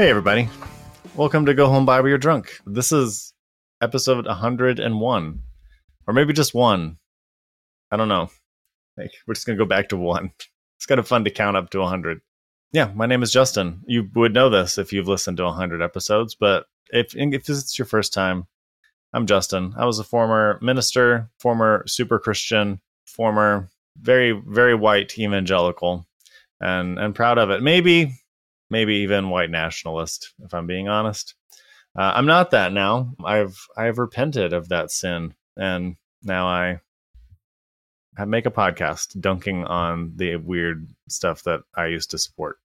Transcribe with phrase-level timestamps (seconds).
[0.00, 0.48] Hey, everybody.
[1.14, 2.58] Welcome to Go Home Bible You're Drunk.
[2.64, 3.34] This is
[3.82, 5.42] episode 101,
[6.06, 6.96] or maybe just one.
[7.90, 8.30] I don't know.
[8.96, 10.30] Like, we're just going to go back to one.
[10.78, 12.22] It's kind of fun to count up to 100.
[12.72, 13.82] Yeah, my name is Justin.
[13.86, 17.78] You would know this if you've listened to 100 episodes, but if, if this is
[17.78, 18.46] your first time,
[19.12, 19.74] I'm Justin.
[19.76, 23.68] I was a former minister, former super Christian, former
[24.00, 26.06] very, very white evangelical,
[26.58, 27.62] and, and proud of it.
[27.62, 28.14] Maybe
[28.70, 31.34] maybe even white nationalist, if I'm being honest.
[31.98, 33.14] Uh, I'm not that now.
[33.24, 36.80] I've I've repented of that sin, and now I
[38.16, 42.58] I make a podcast dunking on the weird stuff that I used to support.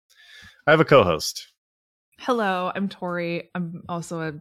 [0.68, 1.52] I have a co-host.
[2.20, 3.50] Hello, I'm Tori.
[3.56, 4.34] I'm also a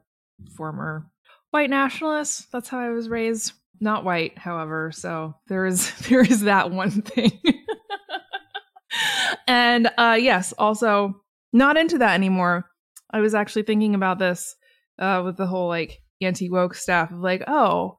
[0.56, 1.06] former
[1.50, 2.50] white nationalist.
[2.52, 3.52] That's how I was raised.
[3.80, 7.40] Not white, however, so there is there is that one thing.
[9.46, 11.22] and uh yes, also
[11.54, 12.68] not into that anymore.
[13.10, 14.56] I was actually thinking about this
[14.98, 17.96] uh, with the whole like anti woke stuff of like, oh,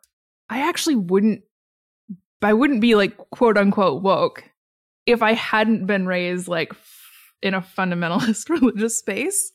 [0.49, 1.41] I actually wouldn't,
[2.41, 4.43] I wouldn't be like quote unquote woke
[5.07, 6.73] if I hadn't been raised like
[7.41, 9.51] in a fundamentalist religious space.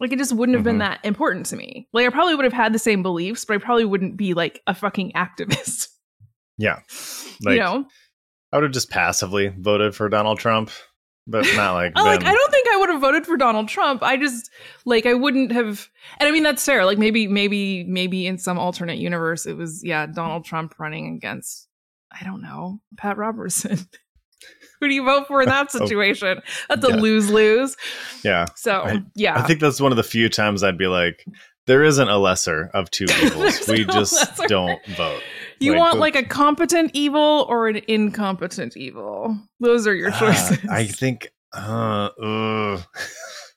[0.00, 0.70] Like it just wouldn't have mm-hmm.
[0.70, 1.88] been that important to me.
[1.92, 4.60] Like I probably would have had the same beliefs, but I probably wouldn't be like
[4.66, 5.88] a fucking activist.
[6.58, 6.80] Yeah.
[7.42, 7.84] Like, you know,
[8.52, 10.70] I would have just passively voted for Donald Trump
[11.26, 12.63] but not like oh, like I don't think
[12.94, 14.02] have voted for Donald Trump.
[14.02, 14.50] I just
[14.84, 15.88] like I wouldn't have
[16.18, 16.84] and I mean that's fair.
[16.84, 21.68] Like maybe maybe maybe in some alternate universe it was yeah, Donald Trump running against
[22.10, 23.78] I don't know, Pat Robertson.
[24.80, 26.40] Who do you vote for in that oh, situation?
[26.68, 26.96] That's a yeah.
[26.96, 27.76] lose-lose.
[28.22, 28.46] Yeah.
[28.54, 29.38] So, I, yeah.
[29.38, 31.24] I think that's one of the few times I'd be like
[31.66, 33.66] there isn't a lesser of two evils.
[33.68, 35.22] we just don't vote.
[35.60, 39.38] You like, want like a competent evil or an incompetent evil?
[39.60, 40.58] Those are your ah, choices.
[40.64, 41.30] Uh, I think.
[41.54, 42.82] Uh, uh.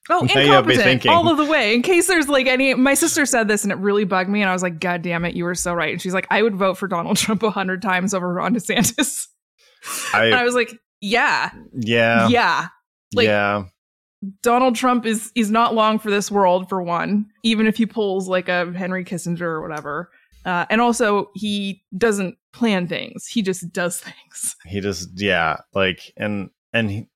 [0.09, 1.73] Oh, incompetent all of the way.
[1.73, 4.49] In case there's like any, my sister said this and it really bugged me, and
[4.49, 6.55] I was like, "God damn it, you were so right." And she's like, "I would
[6.55, 9.27] vote for Donald Trump a hundred times over Ron DeSantis."
[10.13, 12.67] I, and I was like, "Yeah, yeah, yeah,
[13.13, 13.63] like, yeah."
[14.41, 18.27] Donald Trump is is not long for this world for one, even if he pulls
[18.27, 20.09] like a Henry Kissinger or whatever.
[20.45, 24.55] Uh, and also, he doesn't plan things; he just does things.
[24.65, 27.09] He just, yeah, like, and and he,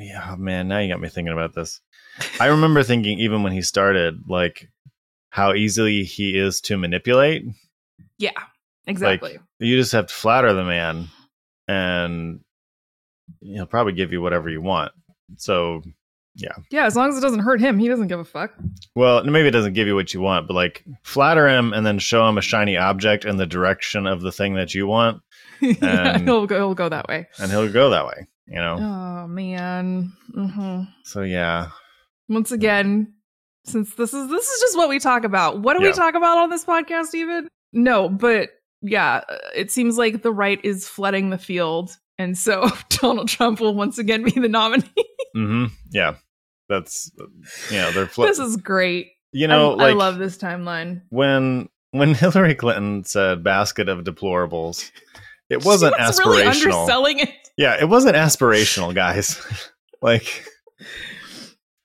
[0.00, 0.68] yeah, man.
[0.68, 1.80] Now you got me thinking about this.
[2.40, 4.68] I remember thinking, even when he started, like,
[5.30, 7.44] how easily he is to manipulate.
[8.18, 8.30] Yeah,
[8.86, 9.32] exactly.
[9.32, 11.08] Like, you just have to flatter the man,
[11.68, 12.40] and
[13.40, 14.92] he'll probably give you whatever you want.
[15.36, 15.82] So
[16.34, 16.54] yeah.
[16.70, 18.54] Yeah, as long as it doesn't hurt him, he doesn't give a fuck.
[18.94, 21.98] Well, maybe it doesn't give you what you want, but like flatter him and then
[21.98, 25.22] show him a shiny object in the direction of the thing that you want.
[25.60, 27.28] yeah, he'll go, he'll go that way.
[27.38, 28.76] And he'll go that way, you know?
[28.78, 30.12] Oh, man.
[30.36, 30.82] Mm-hmm.
[31.04, 31.68] So, yeah.
[32.28, 33.14] Once again,
[33.64, 35.60] since this is this is just what we talk about.
[35.60, 35.90] What do yeah.
[35.90, 37.48] we talk about on this podcast even?
[37.72, 38.50] No, but
[38.82, 39.22] yeah,
[39.54, 41.96] it seems like the right is flooding the field.
[42.18, 44.84] And so Donald Trump will once again be the nominee.
[45.36, 45.66] mm-hmm.
[45.90, 46.14] Yeah
[46.70, 47.10] that's
[47.70, 47.90] yeah.
[47.90, 53.04] they're this is great you know like, i love this timeline when when hillary clinton
[53.04, 54.90] said basket of deplorables
[55.50, 59.40] it wasn't was aspirational really underselling it yeah it wasn't aspirational guys.
[60.02, 60.46] Like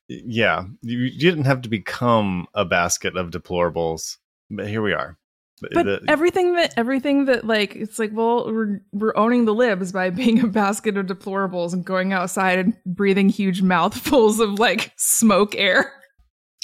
[0.07, 4.16] yeah you, you didn't have to become a basket of deplorables
[4.50, 5.18] but here we are.
[5.62, 9.92] But the, everything that everything that like it's like well we're we're owning the libs
[9.92, 14.92] by being a basket of deplorables and going outside and breathing huge mouthfuls of like
[14.98, 15.92] smoke air.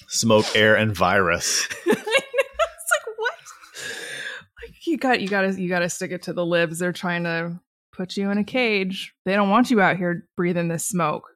[0.07, 1.67] Smoke air and virus.
[1.85, 3.33] It's like what?
[4.61, 6.79] Like you got you got to you got to stick it to the libs.
[6.79, 7.59] They're trying to
[7.93, 9.13] put you in a cage.
[9.25, 11.29] They don't want you out here breathing this smoke.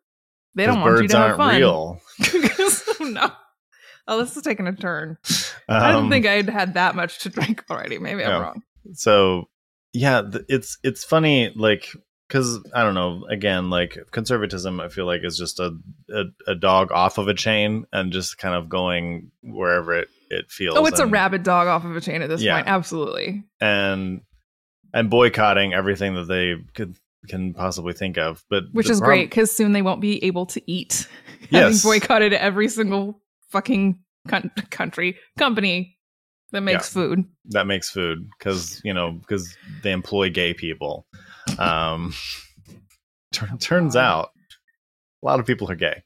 [0.56, 1.56] They don't want you to have aren't fun.
[1.58, 2.02] real.
[3.02, 3.32] no.
[4.08, 5.18] Oh, this is taking a turn.
[5.68, 7.98] I didn't Um, think I'd had that much to drink already.
[7.98, 8.62] Maybe I'm wrong.
[8.94, 9.46] so
[9.94, 11.88] yeah th- it's it's funny like
[12.28, 15.72] because i don't know again like conservatism i feel like is just a,
[16.12, 20.52] a a dog off of a chain and just kind of going wherever it it
[20.52, 22.56] feels Oh, it's a rabid dog off of a chain at this Yeah.
[22.58, 22.68] point.
[22.68, 23.44] Absolutely.
[23.62, 24.20] and
[24.96, 26.96] and boycotting everything that they could
[27.28, 30.62] can possibly think of but Which is great because soon they won't be able to
[30.72, 31.08] eat.
[31.52, 31.84] Having Yes.
[31.84, 35.98] boycotted every single fucking coun- country company
[36.52, 37.26] that makes food.
[37.50, 41.06] that makes food because you know because they employ gay people
[41.60, 42.14] um
[43.32, 44.30] tur- turns out
[45.22, 46.04] a lot of people are gay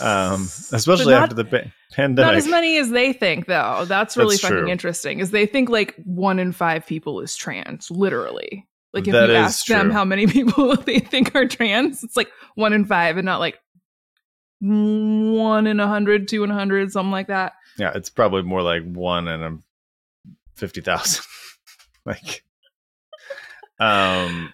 [0.00, 0.42] um
[0.72, 3.84] especially not- after the pa- pandemic Not as many as they think, though.
[3.86, 4.68] That's really That's fucking true.
[4.68, 5.18] interesting.
[5.20, 8.66] Is they think like one in five people is trans, literally.
[8.92, 12.30] Like if That you ask them how many people they think are trans, it's like
[12.54, 13.58] one in five, and not like
[14.60, 17.54] one in a hundred, two in a hundred, something like that.
[17.78, 19.56] yeah it's probably more like one in a
[20.56, 21.24] 50000
[22.04, 22.44] like
[23.80, 24.52] um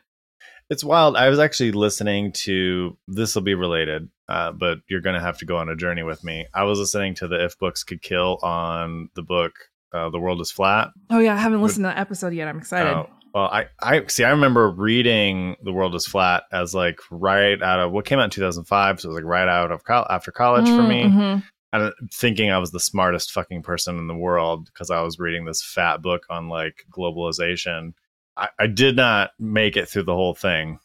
[0.70, 5.20] it's wild i was actually listening to this will be related uh, but you're gonna
[5.20, 7.82] have to go on a journey with me i was listening to the if books
[7.84, 9.52] could kill on the book
[9.94, 12.46] uh, the world is flat Oh yeah, I haven't listened to that episode yet.
[12.46, 12.92] I'm excited.
[12.92, 14.22] Oh, well, I, I see.
[14.22, 18.24] I remember reading "The World Is Flat" as like right out of what came out
[18.24, 21.42] in 2005, so it was like right out of col- after college for me, Mhm.
[21.72, 25.46] and thinking I was the smartest fucking person in the world because I was reading
[25.46, 27.94] this fat book on like globalization.
[28.38, 30.78] I, I did not make it through the whole thing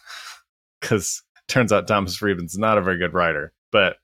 [0.82, 3.98] because turns out Thomas Friedman's not a very good writer, but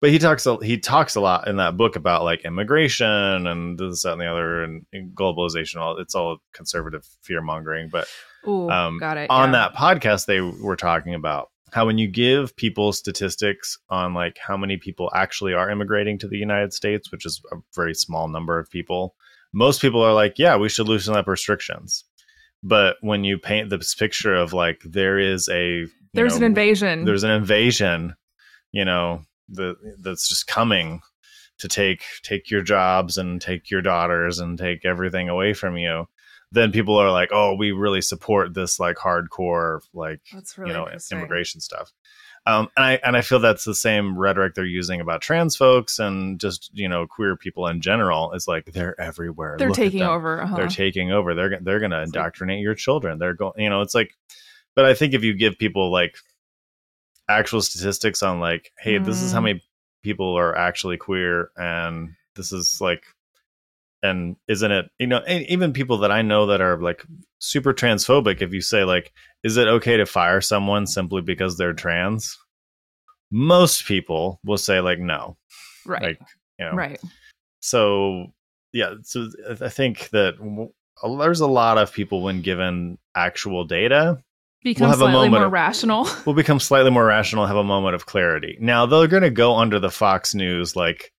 [0.00, 3.78] but he talks a, he talks a lot in that book about like immigration and
[3.78, 5.76] this that and the other and, and globalization.
[5.76, 8.08] All it's all conservative fear mongering, but
[8.46, 9.30] Ooh, um, got it.
[9.30, 9.68] on yeah.
[9.68, 14.56] that podcast they were talking about how when you give people statistics on like how
[14.56, 18.58] many people actually are immigrating to the United States, which is a very small number
[18.58, 19.14] of people,
[19.54, 22.04] most people are like, yeah, we should loosen up restrictions.
[22.62, 27.04] But when you paint this picture of like there is a There's know, an invasion.
[27.04, 28.14] there's an invasion,
[28.70, 31.00] you know, the, that's just coming
[31.58, 36.08] to take take your jobs and take your daughters and take everything away from you.
[36.50, 40.20] Then people are like, "Oh, we really support this like hardcore like
[40.56, 41.92] really you know immigration stuff."
[42.44, 45.98] Um, and I and I feel that's the same rhetoric they're using about trans folks
[46.00, 48.32] and just you know queer people in general.
[48.32, 49.56] Is like they're everywhere.
[49.58, 50.42] They're Look taking over.
[50.42, 50.56] Uh-huh.
[50.56, 53.94] they're taking over they're they're going to indoctrinate your children they're going you know it's
[53.94, 54.12] like
[54.74, 56.16] but i think if you give people like
[57.28, 59.44] actual statistics on like hey this is how Mm.
[59.44, 59.62] many
[60.02, 63.04] people are actually queer and this is like
[64.02, 67.04] and isn't it you know even people that i know that are like
[67.38, 69.12] super transphobic if you say like
[69.44, 72.38] is it okay to fire someone simply because they're trans
[73.30, 75.36] most people will say like no
[75.86, 76.02] right.
[76.02, 76.20] like
[76.58, 77.00] you know right.
[77.60, 78.26] so
[78.72, 79.28] yeah so
[79.60, 80.72] i think that w-
[81.18, 84.22] there's a lot of people when given actual data
[84.64, 86.06] Become have a slightly moment more of- rational.
[86.24, 89.56] will become slightly more rational have a moment of clarity now they're going to go
[89.56, 91.11] under the fox news like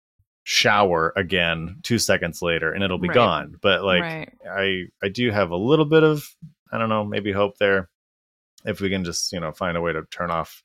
[0.45, 3.15] shower again two seconds later and it'll be Right.
[3.15, 4.29] gone but like right.
[4.51, 6.25] i i do have a little bit of
[6.73, 7.89] i don't know maybe hope there
[8.65, 10.63] if we can just you know find a way to turn off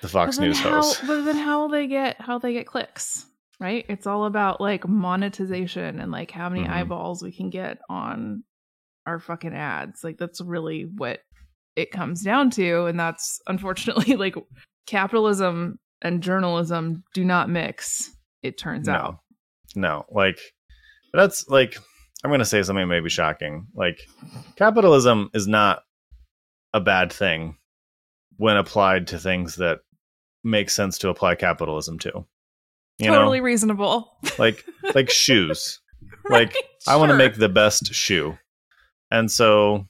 [0.00, 3.26] the fox news how, host But then how will they get how they get clicks?
[3.60, 3.84] Right?
[3.88, 6.70] It's all about like monetization and like how many Mhm.
[6.70, 8.44] eyeballs we can get on
[9.06, 10.04] our fucking ads.
[10.04, 11.20] Like that's really what
[11.74, 12.84] it comes down to.
[12.84, 14.36] And that's unfortunately like
[14.86, 18.10] capitalism and journalism do not mix,
[18.42, 19.18] it turns no out.
[19.74, 20.38] no like
[21.12, 21.76] that's like
[22.22, 24.00] i'm going to say something maybe shocking like
[24.56, 25.82] capitalism is not
[26.74, 27.56] a bad thing
[28.36, 29.80] when applied to things that
[30.44, 32.24] make sense to apply capitalism to
[32.98, 34.16] you totally know reasonable.
[34.38, 34.64] like
[34.94, 35.80] like shoes
[36.30, 36.56] like, Right?
[36.86, 38.38] i want to make the best shoe
[39.10, 39.86] and so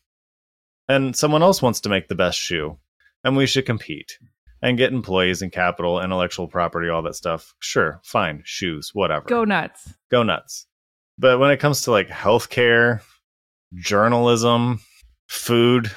[0.88, 2.78] and someone else wants to make the best shoe
[3.24, 4.18] and we should compete
[4.62, 9.44] and get employees and capital intellectual property all that stuff sure fine shoes whatever go
[9.44, 9.92] nuts.
[10.10, 10.66] go nuts.
[11.18, 13.00] But when it comes to like healthcare,
[13.74, 14.80] journalism,
[15.28, 15.90] food,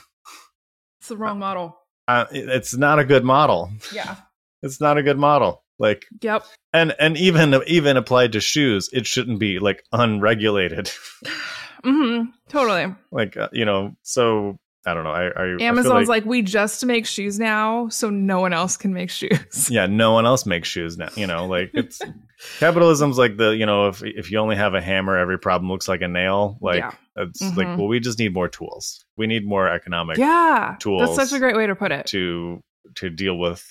[0.99, 1.77] It's the wrong model.
[2.07, 3.71] uh, it's not a good model.
[3.93, 4.15] Yeah.
[4.63, 5.63] It's not a good model.
[5.79, 6.43] Like Yep.
[6.71, 10.85] and and even even applied to shoes, it shouldn't be like unregulated.
[11.83, 12.93] mm-hmm, Totally.
[13.11, 15.11] like uh, you know, so I don't know.
[15.11, 18.77] I, I I feel Amazon's like, we just make shoes now, so no one else
[18.77, 19.69] can make shoes.
[19.69, 21.09] yeah, no one else makes shoes now.
[21.15, 22.01] You know, like it's
[22.59, 25.87] capitalism's like the you know if if you only have a hammer, every problem looks
[25.87, 26.57] like a nail.
[26.61, 26.91] Like Yeah.
[27.15, 27.57] it's Mhm.
[27.57, 29.05] like well, we just need more tools.
[29.17, 32.07] We need more economic yeah, tools that's such a great way to put it.
[32.07, 32.61] to
[32.95, 33.63] to deal with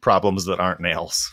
[0.00, 1.30] problems that aren't nails.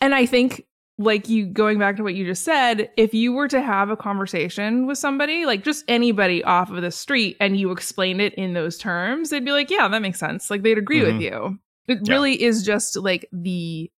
[0.00, 0.64] And I think,
[0.98, 3.96] like you going back to what you just said, if you were to have a
[3.96, 8.52] conversation with somebody, like just anybody off of the street, and you explained it in
[8.52, 11.12] those terms, they'd be like, "Yeah, that makes sense." Like they'd agree Mhm.
[11.12, 11.58] with you.
[11.88, 12.12] It Yeah.
[12.14, 13.90] really is just like the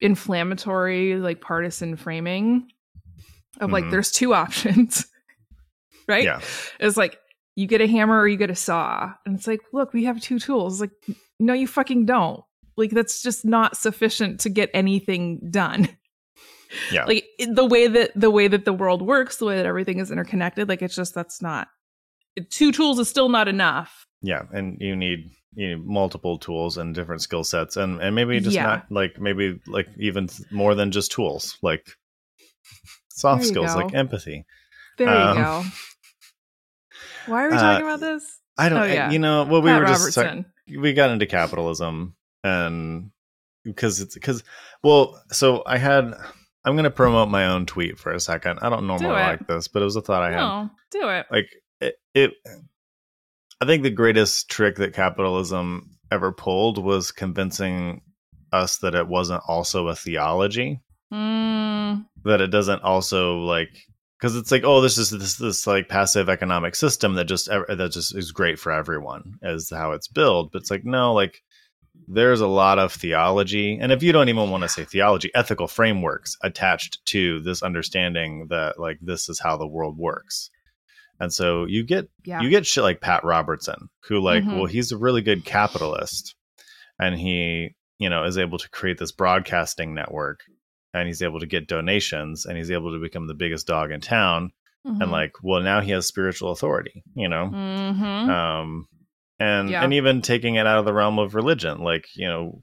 [0.00, 2.70] inflammatory, like partisan framing
[3.60, 3.90] of like Mhm.
[3.90, 5.06] there's two options,
[6.08, 6.24] right?
[6.24, 6.40] Yeah.
[6.80, 7.18] It's like
[7.54, 10.20] you get a hammer or you get a saw, and it's like, look, we have
[10.20, 10.80] two tools.
[10.80, 10.90] Like,
[11.38, 12.42] no, you fucking don't.
[12.76, 15.88] Like that's just not sufficient to get anything done.
[16.90, 17.04] Yeah.
[17.04, 20.10] Like the way that the way that the world works, the way that everything is
[20.10, 21.68] interconnected, like it's just that's not
[22.50, 24.06] two tools is still not enough.
[24.22, 28.40] Yeah, and you need you need multiple tools and different skill sets, and and maybe
[28.40, 28.64] just Yeah.
[28.64, 31.86] not like maybe like even more than just tools, like
[33.10, 33.80] soft skills, go.
[33.80, 34.46] like empathy.
[34.98, 35.64] There Um, you go.
[37.26, 38.40] Why are we uh, talking about this?
[38.58, 39.10] I don't, Oh, yeah.
[39.10, 40.46] you know, well, we Pat were just Robertson.
[40.78, 42.14] we got into capitalism,
[42.44, 43.10] and
[43.64, 44.42] because it's because
[44.82, 46.14] well, so I had.
[46.64, 48.60] I'm going to promote my own tweet for a second.
[48.62, 50.36] I don't normally Do like this, but it was a thought I had.
[50.40, 51.26] no, do it.
[51.30, 51.48] like
[51.80, 52.30] it, it
[53.60, 58.00] i think the greatest trick that capitalism ever pulled was convincing
[58.52, 60.80] us that it wasn't also a theology
[61.12, 63.68] Mm, that it doesn't also like
[64.18, 67.90] because it's like oh this is this this like passive economic system that just that
[67.92, 71.42] just is great for everyone as how it's built but it's like no like
[72.08, 75.68] there's a lot of theology and if you don't even want to say theology ethical
[75.68, 80.50] frameworks attached to this understanding that like this is how the world works
[81.20, 82.40] and so you get yeah.
[82.40, 84.56] you get shit like Pat Robertson, who like, Mhm.
[84.56, 86.34] well, he's a really good capitalist,
[86.98, 90.40] and he, you know, is able to create this broadcasting network,
[90.92, 94.00] and he's able to get donations, and he's able to become the biggest dog in
[94.00, 94.50] town,
[94.84, 95.00] Mhm.
[95.02, 98.28] and like, well, now he has spiritual authority, you know, Mhm.
[98.28, 98.86] um,
[99.42, 99.82] and Yeah.
[99.84, 102.62] and even taking it out of the realm of religion, like you know.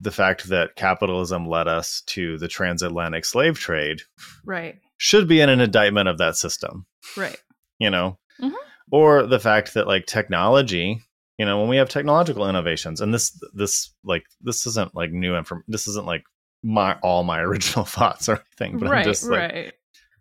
[0.00, 4.02] The fact that capitalism led us to the transatlantic slave trade
[4.44, 6.86] right, should be in an indictment of that system
[7.16, 7.36] right.
[7.80, 8.52] you know Mhm.
[8.92, 11.02] or the fact that like technology
[11.36, 15.34] you know when we have technological innovations and this this like this isn't like new
[15.34, 16.22] inform this isn't like
[16.62, 19.72] my all my original thoughts or anything but right, i'm just like right.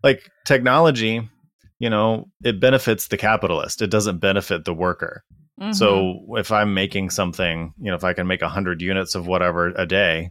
[0.02, 1.30] like technology
[1.78, 5.24] you know it benefits the capitalist it doesn't benefit the worker
[5.60, 5.76] Mhm.
[5.76, 9.68] so if i'm making something you know if i can make 100 units of whatever
[9.76, 10.30] a day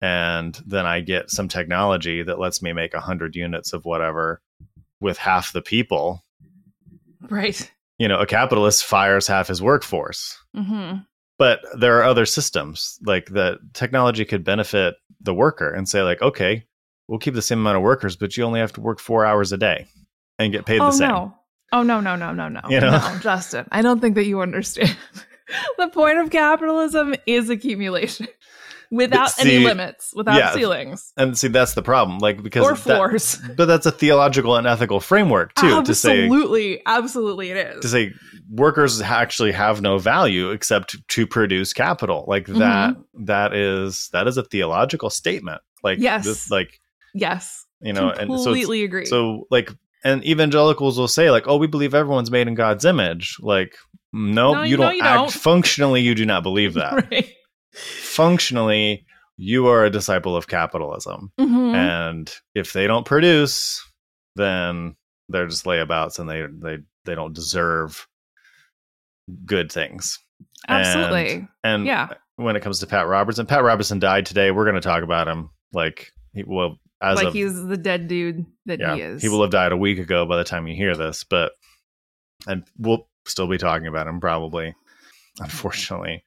[0.00, 4.40] and then i get some technology that lets me make 100 units of whatever
[5.00, 6.22] with half the people
[7.30, 7.70] right.
[7.98, 10.36] you know, a capitalist fires half his workforce.
[10.54, 10.94] hmm
[11.38, 16.20] But there are other systems like that technology could benefit the worker and say, like,
[16.22, 16.64] okay,
[17.08, 19.52] we'll keep the same amount of workers, but you only have to work four hours
[19.52, 19.86] a day
[20.38, 21.08] and get paid Oh the same.
[21.10, 21.34] no.
[21.72, 22.60] Oh no, no, no, no, no.
[22.68, 22.90] You know?
[22.90, 23.66] No, Justin.
[23.72, 24.96] I don't think that you understand.
[25.78, 28.28] the point of capitalism is accumulation.
[28.90, 30.52] Without see- any limits, without yeah.
[30.52, 31.14] ceilings.
[31.16, 32.18] And see, that's the problem.
[32.18, 33.38] Like, because Or that- floors.
[33.56, 37.80] but that's a theological and ethical framework too to say absolutely, absolutely it is.
[37.80, 38.12] to say
[38.50, 42.26] workers actually have no value except to produce capital.
[42.28, 42.58] Like Mm-hmm.
[42.58, 45.62] that that is that is a theological statement.
[45.82, 46.26] Like Yes.
[46.26, 46.78] this, like
[47.14, 47.64] yes.
[47.80, 49.06] you know, and so completely agree.
[49.06, 49.70] So like
[50.04, 53.74] and evangelicals will say like, "Oh, we believe everyone's made in God's image." Like,
[54.12, 55.32] no, No, you no, don't you act don't.
[55.32, 57.10] functionally you do not believe that.
[57.10, 57.28] right.
[58.02, 59.06] Functionally,
[59.36, 61.32] you are a disciple of capitalism.
[61.40, 61.74] Mhm.
[61.74, 63.82] And if they don't produce,
[64.36, 64.94] then
[65.28, 68.06] they're just layabouts and they they they don't deserve
[69.44, 70.18] good things.
[70.68, 71.48] Absolutely.
[71.64, 72.08] And Yeah.
[72.36, 74.50] when it comes to Pat Robertson, Pat Robertson died today.
[74.50, 78.08] We're going to talk about him like he well as like of he's the dead
[78.08, 79.22] dude that yeah, he is.
[79.22, 81.52] he will have died a week ago by the time you hear this, but
[82.46, 84.74] and we'll still be talking about him probably,
[85.40, 86.24] unfortunately.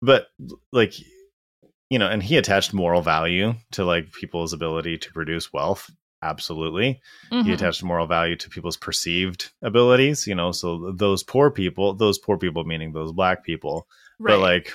[0.00, 0.26] But
[0.72, 0.94] like
[1.90, 5.90] you know, and he attached moral value to like people's ability to produce wealth.
[6.24, 7.00] Absolutely.
[7.30, 7.52] He Mhm.
[7.52, 12.38] attached moral value to people's perceived abilities, you know, so those poor people, those poor
[12.38, 13.86] people meaning those black people,
[14.18, 14.32] right.
[14.34, 14.72] but like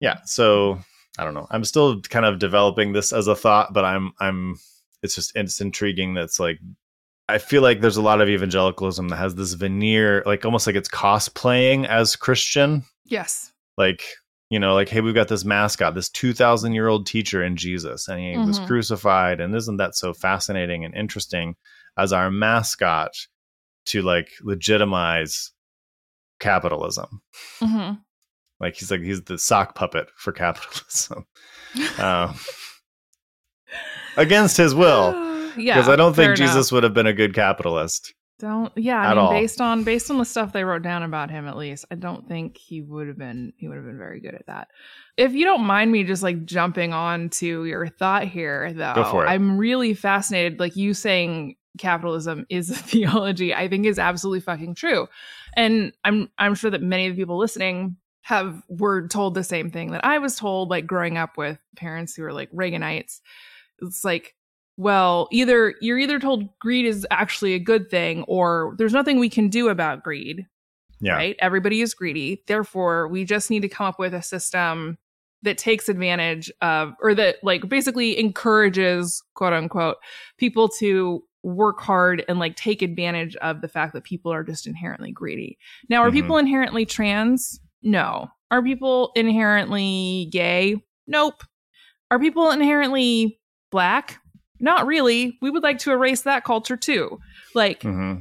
[0.00, 0.78] yeah so
[1.18, 4.56] i don't know i'm still kind of developing this as a thought but i'm i'm
[5.02, 6.58] it's just it's intriguing that's like
[7.28, 10.76] i feel like there's a lot of evangelicalism that has this veneer like almost like
[10.76, 13.52] it's cosplaying as christian yes.
[13.76, 14.02] like
[14.50, 18.08] you know like hey we've got this mascot this 2000 year old teacher in jesus
[18.08, 18.66] and he was Mhm.
[18.66, 21.56] crucified and isn't that so fascinating and interesting
[21.96, 23.12] as our mascot
[23.86, 25.52] to like legitimize
[26.40, 27.20] capitalism.
[27.60, 28.03] Mhm.
[28.64, 31.26] Like he's like he's the sock puppet for capitalism.
[31.98, 32.34] um,
[34.16, 35.12] against his will.
[35.56, 36.38] yeah, Because I don't think enough.
[36.38, 38.14] Jesus would have been a good capitalist.
[38.40, 39.30] Don't yeah, I At mean all.
[39.30, 42.26] based on based on the stuff they wrote down about him at least, I don't
[42.26, 44.68] think he would have been he would have been very good at that.
[45.16, 49.04] If you don't mind me just like jumping on to your thought here though, Go
[49.04, 49.28] for it.
[49.28, 54.74] I'm really fascinated like you saying capitalism is a theology, I think is absolutely fucking
[54.74, 55.06] true.
[55.56, 59.70] And I'm I'm sure that many of the people listening have were told the same
[59.70, 63.20] thing that I was told like growing up with parents who were like Reaganites.
[63.80, 64.34] It's like
[64.76, 69.28] well, either you're either told greed is actually a good thing or there's nothing we
[69.28, 70.46] can do about greed,
[71.00, 71.12] Yeah.
[71.12, 71.36] right?
[71.38, 72.42] Everybody is greedy.
[72.48, 74.98] Therefore, we just need to come up with a system
[75.42, 79.98] that takes advantage of or that like basically encourages quote unquote
[80.38, 84.66] people to work hard and like take advantage of the fact that people are just
[84.66, 85.56] inherently greedy.
[85.90, 86.14] Now, are Mhm.
[86.14, 87.60] people inherently trans?
[87.84, 88.28] No.
[88.50, 90.82] Are people inherently gay?
[91.06, 91.42] Nope.
[92.10, 93.38] Are people inherently
[93.70, 94.20] black?
[94.60, 95.38] Not really.
[95.42, 97.18] We would like to erase that culture too.
[97.54, 98.14] Like, hmm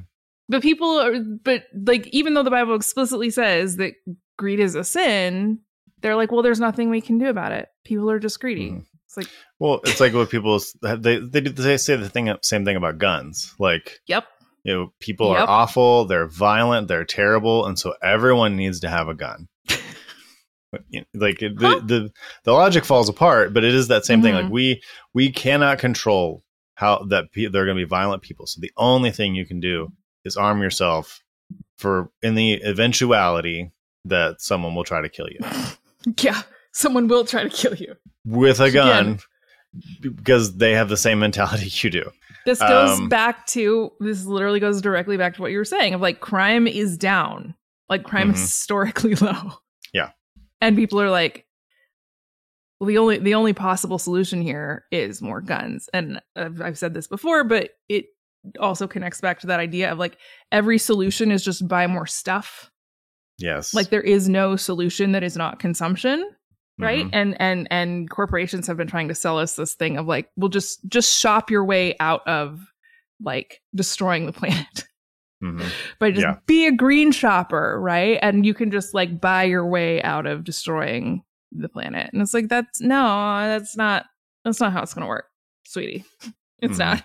[0.50, 3.94] but people are, but like, even though the Bible explicitly says that
[4.38, 5.60] greed is a sin,
[6.02, 7.70] they're like, well, there's nothing we can do about it.
[7.86, 8.72] People are just greedy.
[8.72, 8.86] Mhm.
[9.06, 9.28] It's like,
[9.60, 13.56] Well, it's like what people they they they say the thing same thing about guns.
[13.58, 14.26] Like yep.
[14.64, 15.40] you know, people Yep.
[15.40, 19.48] are awful, they're violent, they're terrible, and so everyone needs to have a gun.
[21.14, 21.80] Like it- Huh?
[21.80, 22.12] the, the
[22.46, 24.34] the logic falls apart, but it is that same thing.
[24.34, 24.44] Mhm.
[24.44, 24.82] Like we
[25.14, 26.44] we cannot control
[26.76, 28.48] how that pe- they're going to be violent people.
[28.48, 29.92] So the only thing you can do
[30.26, 31.22] is arm yourself
[31.78, 33.72] for in the eventuality
[34.06, 35.40] that someone will try to kill you
[36.22, 36.42] Yeah.
[36.72, 37.96] Someone will try to kill you.
[38.26, 38.84] with a Again.
[38.84, 39.20] gun
[40.02, 42.10] because they have the same mentality you do.
[42.46, 45.94] This goes Um, back to this literally goes directly back to what you were saying
[45.94, 47.56] of like crime is down.
[47.90, 48.36] Like crime Mhm.
[48.36, 49.54] is historically low.
[49.94, 50.10] Yeah.
[50.64, 51.46] And people are like
[52.80, 55.90] well the only the only possible solution here is more guns.
[55.94, 58.06] And I've, I've said this before, but it
[58.60, 60.18] also connects back to that idea of like
[60.52, 62.70] every solution is just buy more stuff.
[63.38, 63.74] Yes.
[63.74, 66.30] Like there is no solution that is not consumption
[66.80, 67.10] right Mhm.
[67.14, 70.50] and and and corporations have been trying to sell us this thing of like we'll
[70.50, 72.60] just just shop your way out of
[73.22, 74.84] like destroying the planet
[75.44, 75.64] Mhm.
[76.00, 76.36] by just Yeah.
[76.48, 80.44] be a green shopper right and you can just like buy your way out of
[80.44, 82.96] destroying the planet and it's like that's no
[83.46, 84.06] that's not
[84.46, 85.26] that's not how it's gonna work
[85.66, 86.06] sweetie
[86.62, 86.80] it's Mhm.
[86.80, 87.04] not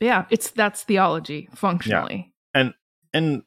[0.00, 2.72] yeah it's that's theology functionally and
[3.12, 3.42] and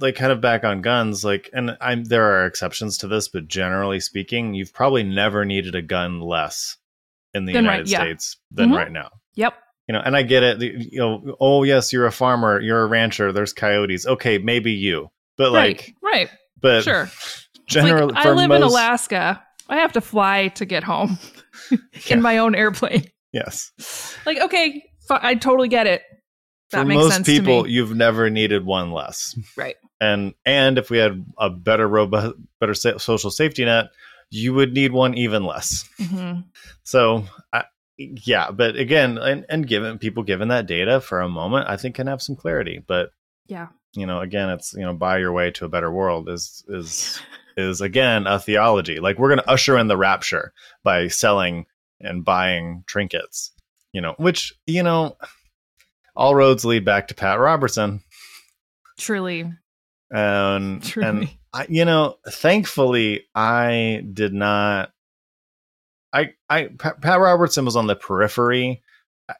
[0.00, 3.48] like kind of back on guns like and i'm there are exceptions to this but
[3.48, 6.76] generally speaking you've probably never needed a gun less
[7.34, 7.98] in the Than right- united yeah.
[8.00, 8.76] states than Mhm.
[8.76, 9.54] right now yep
[9.88, 10.60] you know and i get it.
[10.62, 14.06] You know oh yes you're a farmer you're a rancher there's coyotes.
[14.06, 15.10] Okay maybe you.
[15.36, 16.28] But like right.
[16.28, 17.08] right but sure.
[17.68, 19.42] It's like, generally i live in alaska.
[19.68, 21.18] I have to fly to get home
[21.70, 21.78] Yeah.
[22.10, 23.10] in my own airplane.
[23.32, 23.72] Yes.
[24.24, 26.02] Like okay fi- i totally get it.
[26.72, 27.74] That for makes most sense people to me.
[27.74, 29.38] you've never needed one less.
[29.56, 29.76] Right.
[30.00, 33.86] And and if we had a better robust better sa- social safety net
[34.30, 35.88] you would need one even less.
[36.00, 36.40] Hmm
[36.82, 37.64] So, I,
[37.98, 41.94] yeah, but again, and, and given people given that data for a moment, I think
[41.94, 42.82] can have some clarity.
[42.86, 43.10] But
[43.46, 46.64] yeah you know, again, it's you know, buy your way to a better world is
[46.68, 47.20] is
[47.56, 49.00] is again a theology.
[49.00, 50.52] Like we're going to usher in the rapture
[50.84, 51.66] by selling
[52.00, 53.52] and buying trinkets.
[53.92, 55.16] You know, which you know,
[56.14, 58.02] all roads lead back to Pat Robertson,
[58.98, 59.50] truly
[60.10, 64.92] and and I, you know, thankfully, I did not.
[66.16, 68.82] I, I, Pat, Robertson was on the periphery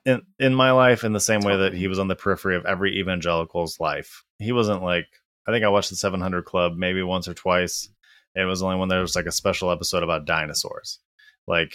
[0.05, 2.67] in in my life in the same way that he was on the periphery of
[2.67, 4.25] every evangelical's life.
[4.39, 5.07] He wasn't like
[5.49, 7.89] I think I watched the 700 Club maybe once or twice.
[8.35, 10.99] It was only when there was like a special episode about dinosaurs,
[11.47, 11.73] like,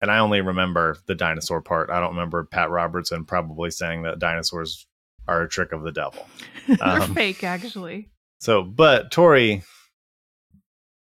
[0.00, 1.90] and I only remember the dinosaur part.
[1.90, 4.86] I don't remember Pat Robertson probably saying that dinosaurs
[5.26, 6.24] are a trick of the devil.
[6.68, 9.64] they're Um, fake actually So, but Tori,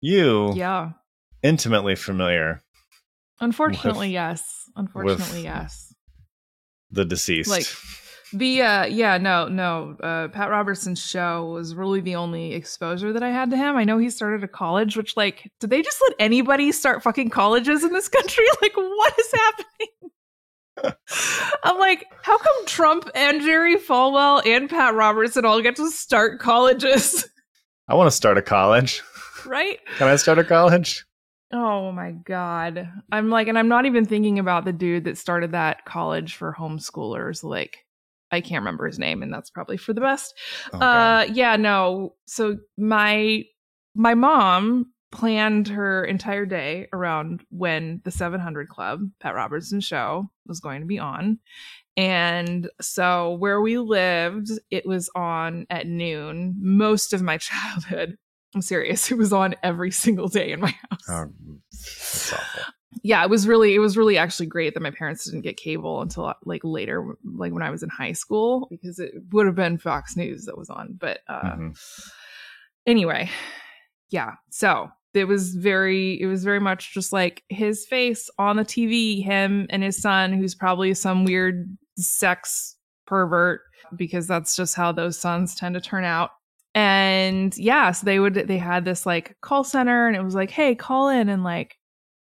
[0.00, 0.92] you yeah
[1.42, 2.62] intimately familiar
[3.40, 4.70] unfortunately with- yes.
[4.76, 5.94] Unfortunately yes.
[6.90, 7.50] the deceased.
[7.50, 7.66] Like,
[8.32, 13.22] the uh yeah no no uh pat robertson's show was really the only exposure that
[13.22, 13.76] i had to him.
[13.76, 17.30] I know he started a college which like did they just let anybody start fucking
[17.30, 18.44] colleges in this country?
[18.60, 20.96] Like what is happening?
[21.62, 26.40] I'm like how come trump and jerry falwell and pat robertson all get to start
[26.40, 27.26] colleges?
[27.88, 29.02] I want to start a college.
[29.46, 29.78] right?
[29.98, 31.05] Can I start a college?
[31.52, 32.88] Oh my god.
[33.12, 36.54] I'm like and I'm not even thinking about the dude that started that college for
[36.58, 37.78] homeschoolers like
[38.30, 40.34] I can't remember his name and that's probably for the best.
[40.72, 42.14] Oh, uh yeah, no.
[42.26, 43.44] So my
[43.94, 50.60] my mom planned her entire day around when the 700 Club, Pat Robertson show, was
[50.60, 51.38] going to be on.
[51.96, 58.18] And so where we lived, it was on at noon most of my childhood.
[58.56, 59.10] I'm serious.
[59.12, 61.02] It was on every single day in my house.
[61.70, 62.62] That's awful.
[63.04, 66.00] Yeah, it was really it was really actually great that my parents didn't get cable
[66.00, 69.76] until like later like when I was in high school because it would have been
[69.78, 70.96] Fox News that was on.
[70.98, 71.78] But uh Mhm.
[72.86, 73.30] anyway,
[74.08, 74.32] yeah.
[74.50, 79.22] So it was very it was very much just like his face on the TV,
[79.22, 83.60] him and his son, who's probably some weird sex pervert,
[83.94, 86.30] because that's just how those sons tend to turn out.
[86.76, 90.50] And yeah, so they would they had this like call center and it was like,
[90.50, 91.78] hey, call in and like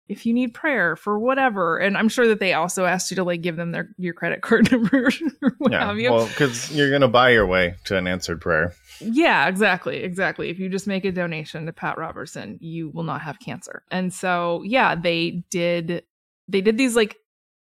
[0.09, 1.79] if you need prayer for whatever.
[1.79, 4.43] And I'm sure that they also asked you to like give them their your credit
[4.43, 5.09] card number
[5.43, 6.13] or what Yeah, have you.
[6.13, 8.75] well, because you're gonna buy your way to an answered prayer.
[9.01, 10.03] Yeah, exactly.
[10.03, 10.51] Exactly.
[10.51, 13.85] If you just make a donation to Pat Robertson, you will not have cancer.
[13.91, 16.05] And so, yeah, they did
[16.47, 17.17] they did these like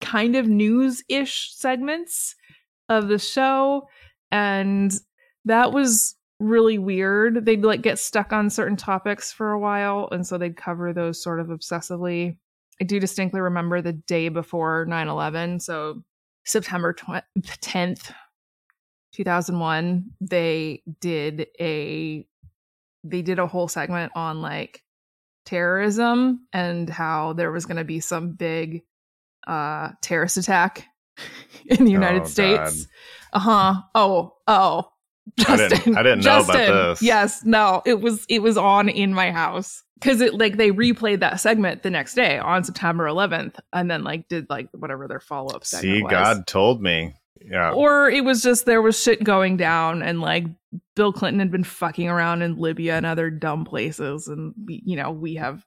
[0.00, 2.36] kind of news-ish segments
[2.88, 3.88] of the show
[4.30, 4.92] and
[5.44, 7.44] that was really weird.
[7.44, 11.22] They'd like get stuck on certain topics for a while and so they'd cover those
[11.22, 12.38] sort of obsessively.
[12.80, 16.02] I do distinctly remember the day before 9/11, so
[16.44, 18.12] September tw- 10th,
[19.12, 22.26] 2001 they did a
[23.04, 24.82] they did a whole segment on like
[25.44, 28.82] terrorism and how there was going to be some big
[29.46, 30.86] uh terrorist attack
[31.66, 32.86] in the United Oh, States.
[33.32, 33.82] Uh-huh.
[33.94, 34.90] Oh, oh.
[35.46, 37.02] I didn't- Justin, I didn't know about Justin, this.
[37.02, 41.20] Yes, no, it was it was on in my house because it like they replayed
[41.20, 45.20] that segment the next day on September 11th, and then like did like whatever their
[45.20, 47.14] follow up segment See, was God told me.
[47.42, 47.72] Yeah.
[47.72, 50.44] or it was just there was shit going down and like
[50.94, 54.94] bill clinton had been fucking around in libya and other dumb places and we, you
[54.94, 55.64] know we have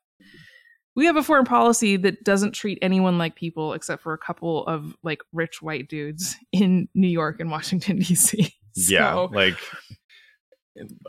[0.96, 4.64] we have a foreign policy that doesn't treat anyone like people except for a couple
[4.68, 9.14] of like rich white dudes in new york and washington dc yeah.
[9.16, 9.58] Like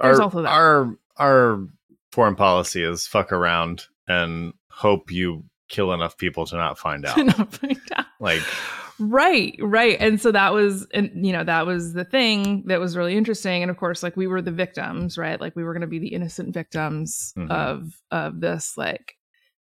[0.01, 1.67] our our our
[2.13, 7.17] foreign policy is fuck around and hope you kill enough people to not find out.
[7.19, 8.05] not find out.
[8.21, 8.43] like
[9.01, 12.97] right right and so that was and you know that was the thing that was
[12.97, 15.81] really interesting and of course like we were the victims right like we were going
[15.81, 17.51] to be the innocent victims Mhm.
[17.51, 19.17] of of this like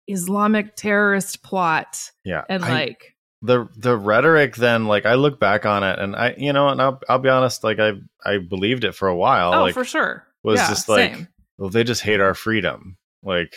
[0.07, 2.43] islamic terrorist plot yeah.
[2.49, 3.14] and I- like
[3.45, 6.81] the the rhetoric then like I look back on it and I you know and
[6.81, 7.93] I'll I'll be honest like I
[8.25, 10.25] I believed it for a while oh like for sure.
[10.43, 11.27] was Yeah, just like same.
[11.57, 12.97] well they just hate our freedom.
[13.23, 13.53] Like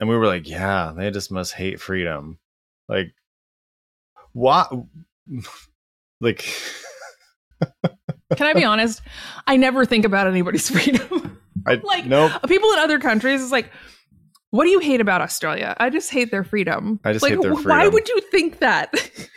[0.00, 2.38] and we were like yeah they just must hate freedom.
[2.88, 3.14] Like
[4.32, 4.72] what
[6.20, 6.44] like
[8.36, 9.00] can i be honest?
[9.46, 11.38] I never think about anybody's freedom.
[11.66, 12.32] I Like, nope.
[12.48, 13.70] people in other countries is like
[14.54, 15.76] what do you hate about australia?
[15.78, 17.00] I just hate their freedom.
[17.04, 18.94] I just like hate their wh- why would you think that?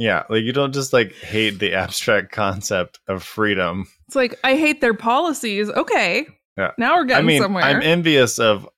[0.00, 3.88] Yeah like you don't just like hate the abstract concept of freedom.
[4.06, 5.68] It's like i hate their policies.
[5.70, 6.28] Okay.
[6.56, 6.70] Yeah.
[6.78, 7.64] now we're getting I mean somewhere.
[7.64, 8.68] I'm envious of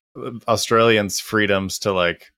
[0.49, 2.33] Australians freedoms to like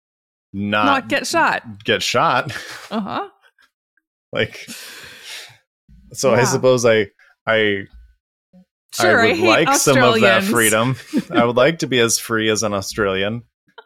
[0.52, 1.62] not, not get shot.
[1.84, 2.50] get shot.
[2.90, 3.28] Uh-huh.
[4.32, 4.66] Like
[6.14, 7.06] so i suppose i
[7.46, 7.84] i
[8.94, 10.96] Sure, I I, would hate like some of that freedom.
[11.30, 13.42] I would like to be as free as an Australian.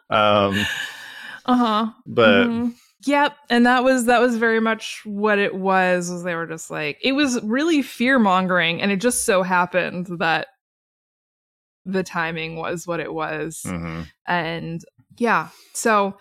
[0.09, 0.65] Um,
[1.45, 1.91] Uh huh.
[2.05, 2.71] but
[3.05, 6.09] Yep, and that was that was very much what it was.
[6.11, 10.07] Was they were just like it was really fear mongering, and it just so happened
[10.19, 10.47] that
[11.85, 14.07] the timing was what it was, mhm.
[14.27, 14.83] and
[15.17, 16.17] yeah, so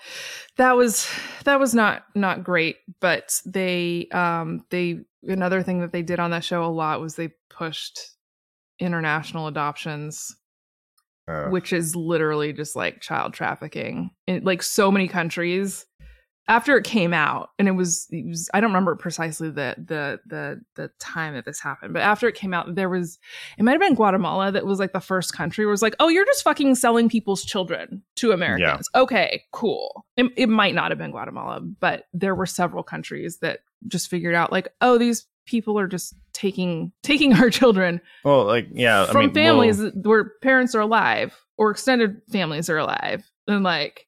[0.58, 1.10] that was
[1.44, 2.76] that was not not great.
[3.00, 7.16] But they um they another thing that they did on that show a lot was
[7.16, 7.98] they pushed
[8.78, 10.36] international adoptions
[11.28, 15.84] Uh, which is literally just like child trafficking in like so many countries.
[16.48, 20.20] After it came out and it was, it was i don't remember precisely the the
[20.26, 23.18] the the time that this happened but after it came out there was
[23.58, 25.96] it might have been guatemala that was like the first country where it was like
[25.98, 28.88] oh you're just fucking selling people's children to americans.
[28.94, 30.06] Okay cool.
[30.16, 33.58] It, it might not have been guatemala but there were several countries that
[33.88, 38.68] just figured out like oh these people are just taking taking our children well, like
[38.72, 43.24] yeah, from I mean, families well, where parents are alive or extended families are alive.
[43.48, 44.06] And like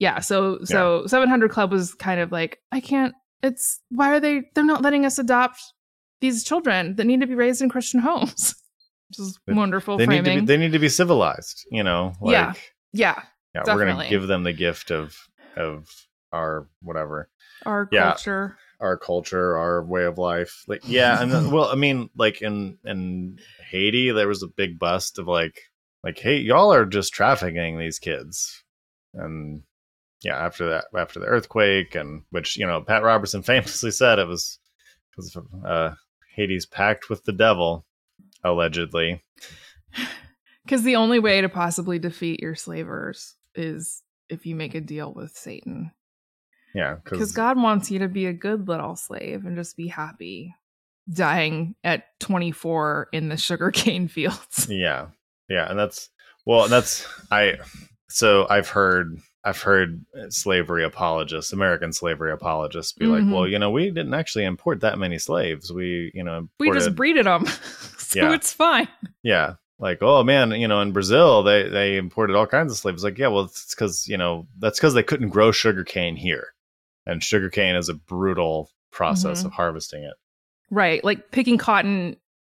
[0.00, 4.42] yeah so so 700 club was kind of like i can't it's why are they
[4.54, 5.60] they're not letting us adopt
[6.20, 8.54] these children that need to be raised in christian homes?
[9.08, 10.44] Which is They- wonderful they need to framing.
[10.44, 11.64] be they need to be civilized.
[11.70, 12.52] You know, like Yeah,
[12.92, 13.22] yeah,
[13.54, 15.16] yeah we're gonna give them the gift of
[15.56, 15.88] of
[16.32, 17.28] our whatever.
[17.64, 18.08] Our yeah.
[18.10, 20.64] culture our culture, our way of life.
[20.68, 23.38] Like yeah, and well, I mean, like in in
[23.70, 25.60] Haiti, there was a big bust of like
[26.04, 28.62] like, hey, y'all are just trafficking these kids.
[29.14, 29.62] And
[30.22, 34.26] yeah, after that, after the earthquake, and which you know, Pat Robertson famously said it
[34.26, 34.58] was
[35.10, 35.36] because
[35.66, 35.94] uh,
[36.34, 37.84] Haiti's pact with the devil,
[38.44, 39.22] allegedly.
[40.64, 45.12] Because the only way to possibly defeat your slavers is if you make a deal
[45.14, 45.92] with Satan.
[46.74, 50.54] Yeah, Because God wants you to be a good little slave and just be happy
[51.10, 54.66] dying at 24 in the sugarcane fields.
[54.70, 55.06] Yeah,
[55.48, 56.10] yeah, and that's
[56.46, 57.54] well, and that's I.
[58.10, 63.32] So I've heard I've heard slavery apologists, American slavery apologists, be like, Mhm.
[63.32, 65.72] well, you know, we didn't actually import that many slaves.
[65.72, 67.46] We, you know, We just imported- breeded them.
[67.98, 68.32] so Yeah.
[68.34, 68.88] it's fine.
[69.22, 73.04] yeah, like, oh man, you know, in Brazil they they imported all kinds of slaves.
[73.04, 76.48] Like, yeah, well, it's because you know that's because they couldn't grow sugarcane here,
[77.08, 79.46] and sugarcane is a brutal process Mhm.
[79.46, 80.14] of harvesting it.
[80.70, 81.02] Right.
[81.02, 82.16] Like picking cotton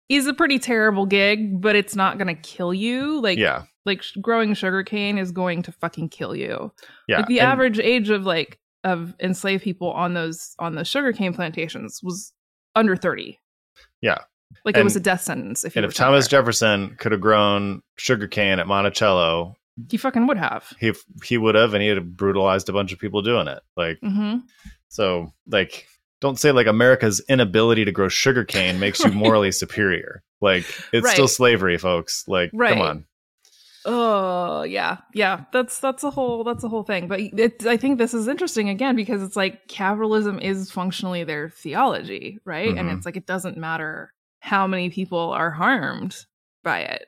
[0.10, 3.22] is a pretty terrible gig, but it's not going to kill you.
[3.22, 6.74] Like, yeah, like sh- growing sugarcane is going to fucking kill you.
[7.08, 7.18] yeah.
[7.20, 11.34] like the and- average age of like of enslaved people on those on the sugarcane
[11.34, 12.32] plantations was
[12.76, 13.38] under 30
[14.02, 14.20] Yeah.
[14.66, 16.40] like it was a death sentence if you And if Thomas there.
[16.40, 19.56] Jefferson could have grown sugarcane at Monticello,
[19.90, 22.92] he fucking would have he he would have, and he would have brutalized a bunch
[22.92, 23.60] of people doing it.
[23.78, 24.38] Like, hmm
[24.90, 25.88] so, like,
[26.20, 30.24] don't say like America's inability to grow sugarcane makes you morally superior.
[30.42, 32.24] Like, it's still slavery, folks.
[32.28, 32.70] Like, Right.
[32.74, 33.06] come on.
[33.86, 37.98] oh yeah yeah that's that's a whole that's a whole thing but it, i think
[37.98, 42.98] this is interesting again because it's like capitalism is functionally their theology right and Mhm.
[42.98, 46.26] it's like it doesn't matter how many people are harmed
[46.62, 47.06] by it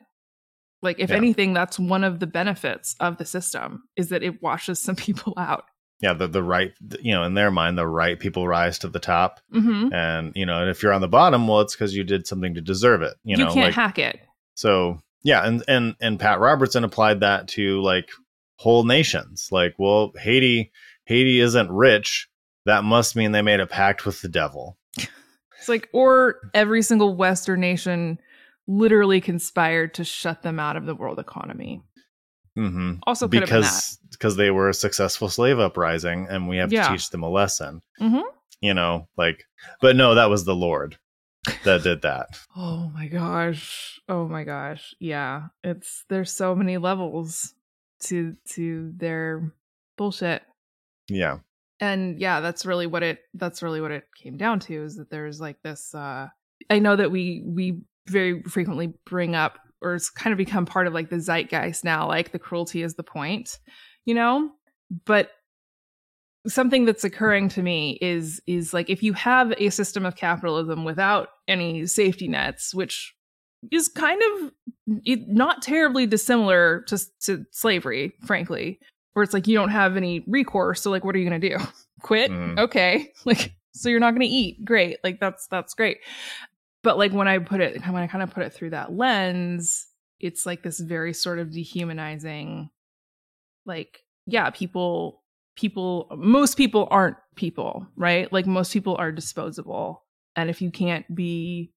[0.82, 1.16] like if Yeah.
[1.16, 5.34] anything that's one of the benefits of the system is that it washes some people
[5.36, 5.64] out
[6.00, 8.98] Yeah, the the right, you know, in their mind, the right people rise to the
[8.98, 12.04] top, hmm and you know, and if you're on the bottom, well, it's because you
[12.04, 13.14] did something to deserve it.
[13.24, 14.20] You you, know, can't like hack it
[14.54, 14.98] so.
[15.24, 18.08] Yeah, and and and Pat Robertson applied that to like
[18.56, 19.48] whole nations.
[19.52, 20.72] Like, well, Haiti,
[21.04, 22.28] Haiti isn't rich.
[22.66, 24.78] That must mean they made a pact with the devil.
[25.58, 28.18] It's like, or every single Western nation
[28.76, 31.82] literally conspired to shut them out of the world economy.
[32.56, 33.66] hmm Also, could have been that.
[33.70, 36.88] because because they were a successful slave uprising, and we have Yeah.
[36.88, 37.80] to teach them a lesson.
[38.00, 38.22] Mhm.
[38.60, 39.44] You know, like,
[39.80, 40.98] but no, that was the Lord
[41.64, 42.28] that did that.
[42.56, 43.98] Oh my gosh!
[44.08, 44.94] Oh my gosh!
[45.00, 47.54] Yeah, it's there's so many levels
[48.04, 49.52] to to their
[49.96, 50.42] bullshit,
[51.08, 51.38] Yeah,
[51.80, 55.08] and yeah, that's really what it that's really what it came down to is that
[55.10, 55.94] there's like this.
[55.94, 56.28] uh
[56.70, 60.86] I know that we we very frequently bring up or it's kind of become part
[60.86, 63.58] of like the zeitgeist now, like the cruelty is the point,
[64.04, 64.50] you know?
[65.04, 65.30] But
[66.46, 70.84] something that's occurring to me is is like if you have a system of capitalism
[70.84, 73.14] without any safety nets, which
[73.70, 74.50] is kind of
[75.28, 78.80] not terribly dissimilar to, to slavery, frankly,
[79.12, 80.82] where it's like you don't have any recourse.
[80.82, 81.58] So like, what are you gonna do?
[82.02, 82.30] Quit?
[82.30, 82.58] Mhm.
[82.58, 84.64] Okay, like so you're not gonna eat.
[84.64, 85.98] Great, like that's that's great.
[86.82, 89.86] But like when I put it, when I kind of put it through that lens,
[90.20, 92.70] it's like this very sort of dehumanizing,
[93.66, 95.22] like yeah, people
[95.56, 98.32] people most people aren't people right?
[98.32, 100.04] Like most people are disposable.
[100.34, 101.72] And if you can't be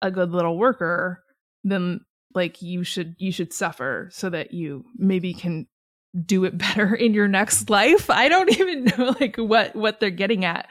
[0.00, 1.22] a good little worker
[1.66, 2.00] then
[2.34, 5.66] like you should you should suffer so that you maybe can
[6.24, 8.08] do it better in your next life.
[8.08, 10.68] I don't even know like what what they're getting at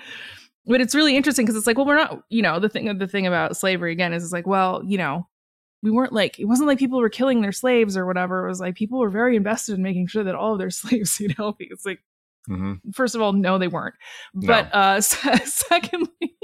[0.67, 3.08] but it's really interesting because it's like well we're not you know the thing the
[3.08, 5.28] thing about slavery again is it's like well you know
[5.84, 8.60] we weren't like it wasn't like people were killing their slaves or whatever it was
[8.60, 11.67] like people were very invested in making sure that all of their slaves stayed healthy
[11.69, 11.99] it's like
[12.47, 13.95] hmm first of all, no, they weren't.
[14.36, 14.47] No.
[14.47, 16.38] But uh, secondly,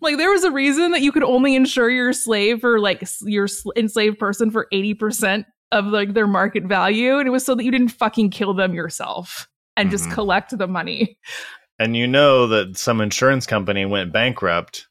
[0.00, 3.48] like there was a reason that you could only insure your slave or like your
[3.76, 7.64] enslaved person for eighty percent of like their market value, and it was so that
[7.64, 10.12] you didn't fucking kill them yourself and just Mhm.
[10.12, 11.18] collect the money.
[11.78, 14.86] And you know that some insurance company went bankrupt.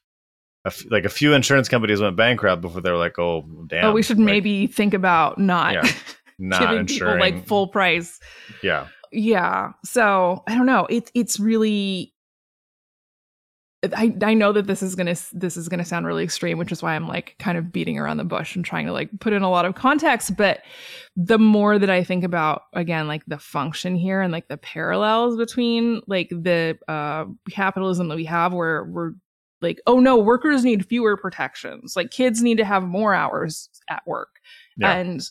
[0.64, 3.84] A f- like a few insurance companies went bankrupt before they were like, "Oh, damn."
[3.86, 5.92] oh, we should like, maybe think about not Yeah,
[6.38, 7.14] not giving insuring.
[7.14, 8.18] people like full price.
[8.62, 12.12] yeah, yeah so i don't know it, it's really
[13.94, 16.82] I, I know that this is gonna this is gonna sound really extreme which is
[16.82, 19.42] why i'm like kind of beating around the bush and trying to like put in
[19.42, 20.60] a lot of context but
[21.14, 25.36] the more that i think about again like the function here and like the parallels
[25.36, 29.12] between like the uh capitalism that we have where we're
[29.62, 31.94] like oh no workers need fewer protections.
[31.96, 34.40] Like kids need to have more hours at work.
[34.76, 34.94] Yeah.
[34.96, 35.22] and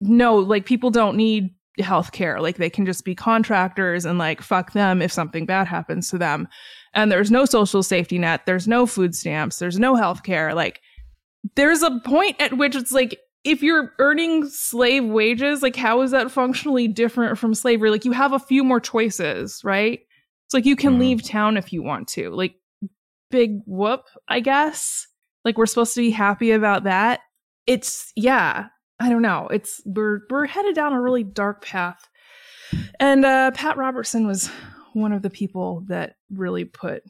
[0.00, 2.40] no like people don't need healthcare.
[2.40, 6.18] Like they can just be contractors and like fuck them if something bad happens to
[6.18, 6.48] them
[6.94, 10.54] and there's no social safety net there's no food stamps there's no health care.
[10.54, 10.80] like
[11.56, 16.10] there's a point at which it's like if you're earning slave wages, like how is
[16.10, 17.88] that functionally different from slavery?
[17.90, 20.00] Like you have a few more choices, right?
[20.46, 20.98] It's like you can Mhm.
[20.98, 22.30] leave town if you want to.
[22.30, 22.56] Like
[23.30, 25.06] big whoop, I guess.
[25.44, 27.20] Like we're supposed to be happy about that.
[27.66, 28.66] It's yeah,
[28.98, 29.46] I don't know.
[29.52, 32.08] It's we're we're headed down a really dark path.
[32.98, 34.50] And uh Pat Robertson was
[35.00, 37.02] one of the people that really put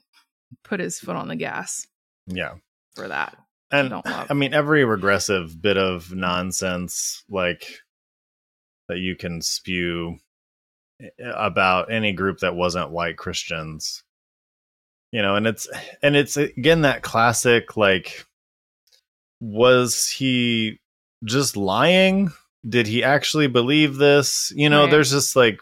[0.64, 1.86] put his foot on the gas
[2.26, 2.54] Yeah.
[2.94, 3.36] for that.
[3.70, 4.06] And don't.
[4.06, 7.80] I mean, every regressive bit of nonsense, like
[8.88, 10.16] that you can spew
[11.02, 14.02] eh, about any group that wasn't white Christians,
[15.12, 15.68] you know, and it's,
[16.02, 18.24] and it's again that classic, like,
[19.40, 20.80] was he
[21.24, 22.30] just lying?
[22.68, 24.52] Did he actually believe this?
[24.56, 24.90] You know, Right.
[24.90, 25.60] there's just like,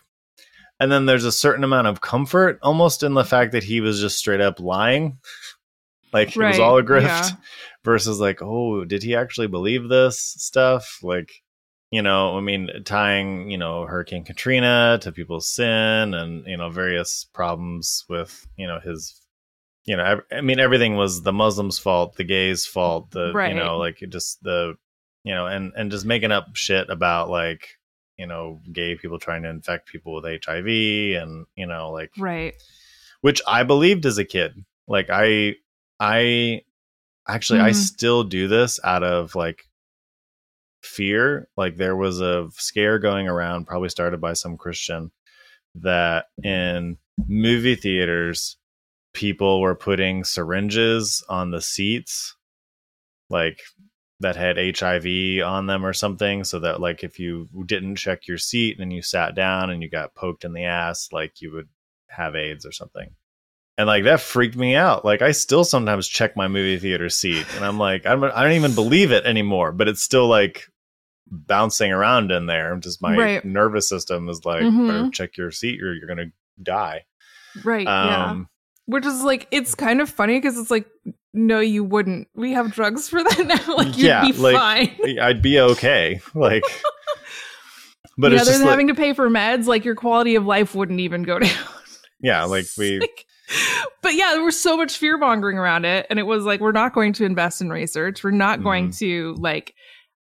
[0.80, 4.00] and then there's a certain amount of comfort almost in the fact that he was
[4.00, 5.18] just straight up lying.
[6.12, 7.30] Like it was all a grift yeah.
[7.84, 10.98] versus like, oh, did he actually believe this stuff?
[11.02, 11.30] Like,
[11.90, 16.70] you know, I mean, tying, you know, Hurricane Katrina to people's sin and, you know,
[16.70, 19.20] various problems with, you know, his,
[19.84, 23.52] you know, ev- I mean, everything was the Muslims' fault, the gays' fault, the, Right.
[23.52, 24.74] you know, like just the,
[25.22, 27.68] you know, and, and just making up shit about like,
[28.18, 30.66] you know, gay people trying to infect people with HIV
[31.20, 32.54] and, you know, like, Right.
[33.20, 34.64] which I believed as a kid.
[34.88, 35.56] Like I
[36.00, 36.62] I
[37.28, 37.74] actually I Mhm.
[37.74, 39.68] still do this out of like
[40.82, 41.48] fear.
[41.56, 45.10] Like there was a scare going around probably started by some Christian
[45.74, 46.98] that in
[47.28, 48.56] movie theaters
[49.12, 52.36] people were putting syringes on the seats
[53.30, 53.60] like
[54.20, 58.38] that had HIV on them or something so that like if you didn't check your
[58.38, 61.68] seat and you sat down and you got poked in the ass like you would
[62.08, 63.10] have AIDS or something.
[63.78, 65.04] And like that freaked me out.
[65.04, 68.42] Like I still sometimes check my movie theater seat and I'm like I don't, I
[68.42, 70.64] don't even believe it anymore, but it's still like
[71.30, 72.74] bouncing around in there.
[72.76, 73.44] Just my Right.
[73.44, 75.12] nervous system is like Mhm.
[75.12, 77.04] check your seat or you're going to die.
[77.64, 77.84] Right.
[77.86, 78.30] yeah.
[78.30, 78.48] Um
[78.86, 80.86] Which is like it's kind of funny because it's like,
[81.36, 82.28] no, you wouldn't.
[82.34, 83.74] We have drugs for that now.
[83.76, 85.18] like you'd Yeah, be like, fine.
[85.20, 86.20] I'd be okay.
[86.34, 86.64] Like
[88.18, 90.46] but yeah, it's other than like, having to pay for meds, like your quality of
[90.46, 91.50] life wouldn't even go down.
[92.20, 93.26] yeah, like we Like-
[94.02, 96.72] but yeah, there was so much fear mongering around it, and it was like we're
[96.72, 98.24] not going to invest in research.
[98.24, 98.98] We're not going Mm-hmm.
[99.04, 99.74] to like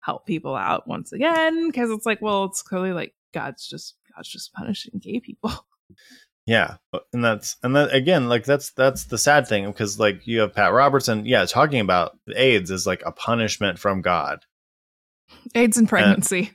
[0.00, 4.28] help people out once again because it's like, well, it's clearly like God's just God's
[4.28, 5.52] just punishing gay people.
[6.48, 6.76] Yeah,
[7.12, 10.54] and that's and that again, like that's that's the sad thing because like you have
[10.54, 14.46] Pat Robertson, yeah, talking about AIDS is like a punishment from God.
[15.54, 16.52] AIDS and pregnancy.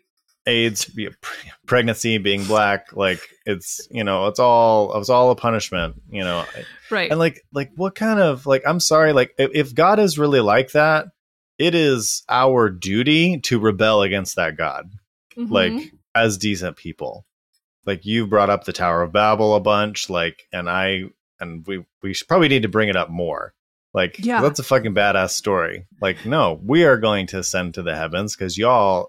[0.47, 5.35] AIDS, be- pre- pregnancy, being black, like it's you know it's all it's all a
[5.35, 6.43] punishment, you know.
[6.89, 7.11] right.
[7.11, 10.39] And like like what kind of like I'm sorry, like if, if God is really
[10.41, 11.05] like that,
[11.59, 14.89] it is our duty to rebel against that God.
[15.37, 15.51] Mhm.
[15.51, 17.27] like as decent people
[17.85, 21.03] like you brought up the tower of babel a bunch like and i
[21.39, 23.53] and we we should probably need to bring it up more
[23.93, 24.41] like Yeah.
[24.41, 28.35] that's a fucking badass story like no we are going to ascend to the heavens
[28.35, 29.07] because y'all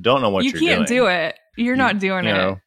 [0.00, 1.36] don't know what you can't doing do it.
[1.56, 2.34] You're You- not doing you it.
[2.34, 2.58] know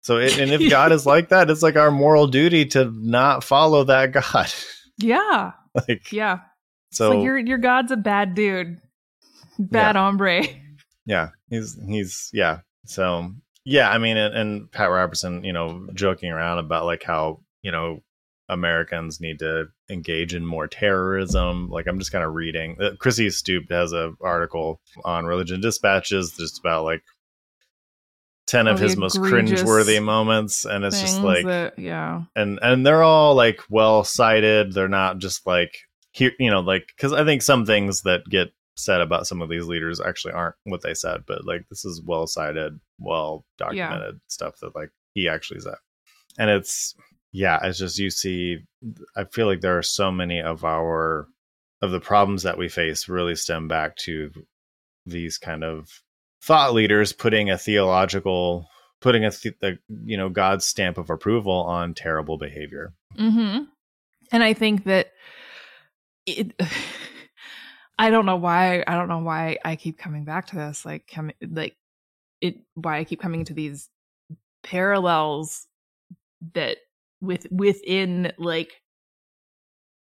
[0.00, 3.44] so it, and if god is like that it's like our moral duty to not
[3.44, 4.52] follow that god
[4.98, 5.52] Yeah.
[5.88, 6.40] like Yeah.
[6.90, 8.78] so like your your God's a bad dude.
[9.58, 10.42] Bad hombre.
[11.06, 13.30] yeah he's he's yeah so
[13.64, 17.70] yeah i mean and, and pat robertson you know joking around about like how you
[17.72, 18.00] know
[18.48, 23.28] americans need to engage in more terrorism like i'm just kind of reading uh, chrissy
[23.28, 27.02] stroop has a article on religion dispatches just about like
[28.48, 32.22] 10 of Oh, his most cringeworthy moments and it's just like that- yeah.
[32.34, 35.78] and and they're all like well cited they're not just like
[36.10, 39.48] here you know like because i think some things that get said about some of
[39.48, 44.20] these leaders actually aren't what they said but like this is well cited well documented
[44.28, 45.74] stuff that like he actually said
[46.38, 46.94] and it's
[47.32, 48.58] yeah it's just you see
[49.16, 51.28] i feel like there are so many of our
[51.82, 54.30] of the problems that we face really stem back to
[55.04, 55.88] these kind of
[56.42, 58.66] thought leaders putting a theological
[59.00, 59.72] putting a, th- a
[60.04, 63.64] you know god's stamp of approval on terrible behavior Mm-hmm.
[64.30, 65.12] And I think that
[66.26, 66.54] it.
[68.02, 68.82] I don't know why.
[68.84, 70.84] I don't know why I keep coming back to this.
[70.84, 71.76] Like, coming like
[72.40, 72.56] it.
[72.74, 73.88] Why I keep coming to these
[74.64, 75.68] parallels
[76.54, 76.78] that
[77.20, 78.72] with within like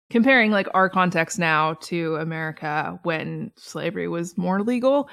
[0.09, 5.09] comparing like our context now to America when slavery was more legal.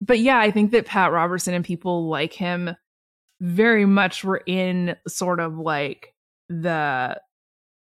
[0.00, 2.74] But yeah, I think that Pat Robertson and people like him
[3.40, 6.12] very much were in sort of like
[6.48, 7.20] the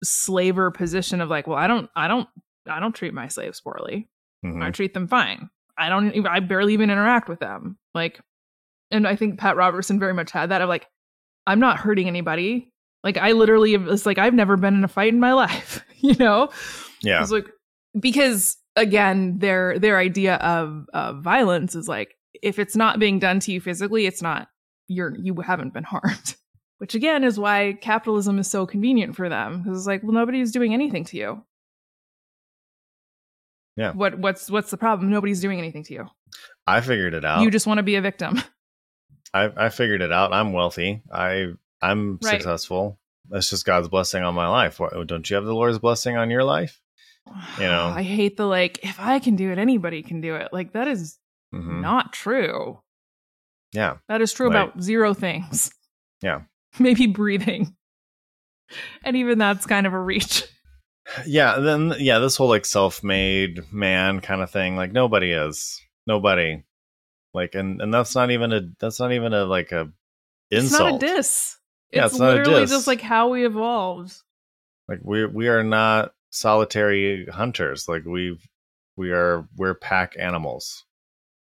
[0.04, 2.28] slaver position of like, well, I don't, I don't,
[2.68, 4.10] I don't treat my slaves poorly.
[4.44, 4.64] Mhm.
[4.64, 5.50] I treat them fine.
[5.78, 7.78] I don't even, I barely even interact with them.
[7.96, 8.20] Like,
[8.92, 10.88] and I think Pat Robertson very much had that of like,
[11.48, 12.70] I'm not hurting anybody.
[13.04, 16.16] Like, I literally, it's like, I've never been in a fight in my life, you
[16.16, 16.50] know?
[17.02, 17.22] Yeah.
[17.22, 17.48] It's like,
[18.00, 23.40] because again, their, their idea of, of violence is like, if it's not being done
[23.42, 24.48] to you physically, it's not,
[24.88, 26.36] you're, you haven't been harmed.
[26.80, 29.64] Which again is why capitalism is so convenient for them.
[29.64, 31.44] Because it's like, well, nobody's doing anything to you.
[33.76, 33.92] Yeah.
[33.94, 35.10] What what's what's the problem?
[35.10, 36.08] Nobody's doing anything to you.
[36.68, 37.42] I figured it out.
[37.42, 38.42] You just want to be a victim.
[39.34, 40.32] I, I figured it out.
[40.34, 41.02] I'm wealthy.
[41.12, 41.48] I
[41.82, 42.32] I'm Right.
[42.34, 43.00] successful.
[43.30, 44.80] That's just God's blessing on my life.
[44.80, 46.80] What, don't you have the Lord's blessing on your life?
[47.58, 47.88] You know.
[47.96, 50.50] I hate the like, if I can do it, anybody can do it.
[50.54, 51.18] Like that is
[51.54, 51.82] Mhm.
[51.82, 52.80] not true.
[53.72, 53.98] Yeah.
[54.08, 55.72] That is true Like- about zero things.
[56.22, 56.42] Yeah.
[56.80, 57.76] Maybe breathing.
[59.04, 60.44] And even that's kind of a reach.
[61.26, 61.60] Yeah.
[61.60, 64.76] Then yeah, this whole like self-made man kind of thing.
[64.76, 65.82] Like nobody is.
[66.08, 66.64] Nobody.
[67.34, 69.92] Like and and that's not even a that's not even a like a
[70.52, 70.62] insult.
[70.62, 71.58] It's not a diss.
[71.92, 74.16] Yeah, it's, it's not a literally just like how we evolved.
[74.88, 78.40] like we we are not solitary hunters like we
[78.98, 80.84] we are we're pack animals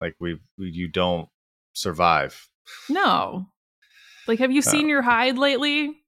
[0.02, 1.30] like we, we you don't
[1.74, 2.50] survive
[2.90, 3.48] No.
[4.28, 4.70] Like, have you Oh.
[4.72, 5.99] seen your hide lately?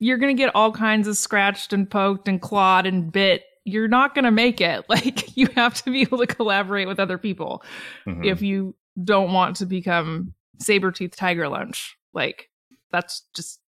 [0.00, 3.44] You're going to get all kinds of scratched and poked and clawed and bit.
[3.64, 4.84] You're not going to make it.
[4.88, 7.62] Like, you have to be able to collaborate with other people
[8.06, 8.24] Mhm.
[8.24, 11.96] if you don't want to become saber tooth tiger lunch.
[12.14, 12.48] Like,
[12.90, 13.60] that's just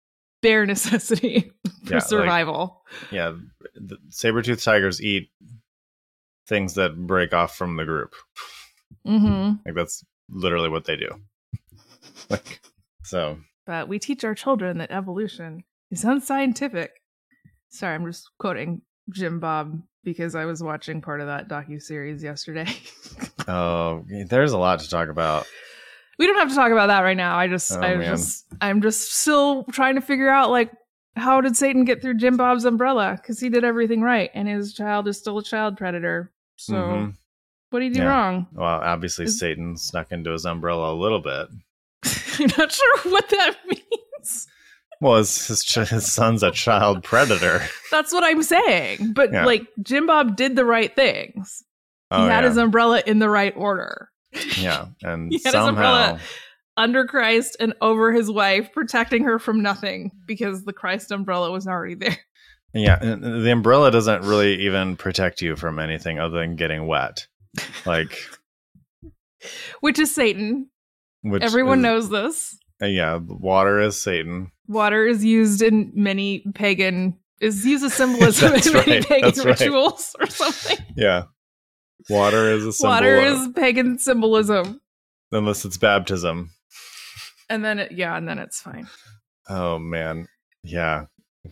[0.41, 1.51] bare necessity
[1.85, 2.83] for Yeah, like- survival.
[3.11, 3.33] yeah
[3.75, 5.29] the saber-toothed tigers eat
[6.47, 8.15] things that break off from the group
[9.05, 11.09] hmm like that's literally what they do
[12.29, 12.61] like
[13.03, 16.91] so But we teach our children that evolution is unscientific.
[17.69, 18.81] Sorry, I'm just quoting
[19.11, 22.67] Jim Bob because I was watching part of that docu series yesterday.
[23.47, 25.45] oh there's a lot to talk about
[26.17, 27.37] we don't have to talk about that right now.
[27.37, 28.05] I just, Oh, I man.
[28.17, 30.69] just, I'm just still trying to figure out like
[31.15, 33.17] how did Satan get through Jim Bob's umbrella?
[33.21, 36.31] Because he did everything right, and his child is still a child predator.
[36.57, 37.13] So Mhm.
[37.69, 38.09] what did he do Yeah.
[38.09, 38.47] wrong?
[38.53, 41.47] well obviously Is- satan snuck into his umbrella a little bit
[42.39, 44.47] I'm not sure what that means.
[45.01, 49.13] Well his, his, his son's a child predator That's what I'm saying.
[49.13, 49.45] But Yeah.
[49.45, 51.63] like Jim Bob did the right things.
[52.11, 52.49] He oh, had yeah.
[52.49, 54.09] his umbrella in the right order.
[54.57, 56.19] yeah and He had his umbrella
[56.77, 61.67] under Christ and over his wife, protecting her from nothing because the Christ umbrella was
[61.67, 62.17] already there.
[62.73, 67.25] Yeah, the umbrella doesn't really even protect you from anything other than getting wet.
[67.85, 68.15] Like,
[69.81, 70.69] Which is Satan.
[71.23, 72.58] which Everyone is- knows this.
[72.81, 74.51] Uh, Yeah, water is Satan.
[74.67, 79.39] Water is used in many pagan is used as symbolism in many right, pagan that's
[79.45, 79.59] right.
[79.59, 80.77] rituals or something.
[80.95, 81.23] Yeah,
[82.09, 82.93] water is a symbol.
[82.93, 84.81] Water of- is pagan symbolism.
[85.31, 86.51] unless it's baptism.
[87.49, 88.87] And then it, yeah, and then it's fine.
[89.47, 90.27] Oh man,
[90.63, 91.05] yeah.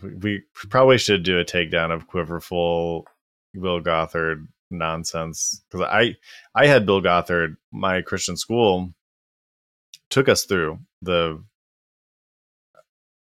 [0.03, 3.05] We, we probably should do a takedown of Quiverful,
[3.53, 6.15] Bill Gothard nonsense because I
[6.53, 7.55] I had Bill Gothard.
[7.71, 8.93] My Christian school
[10.09, 11.43] took us through the.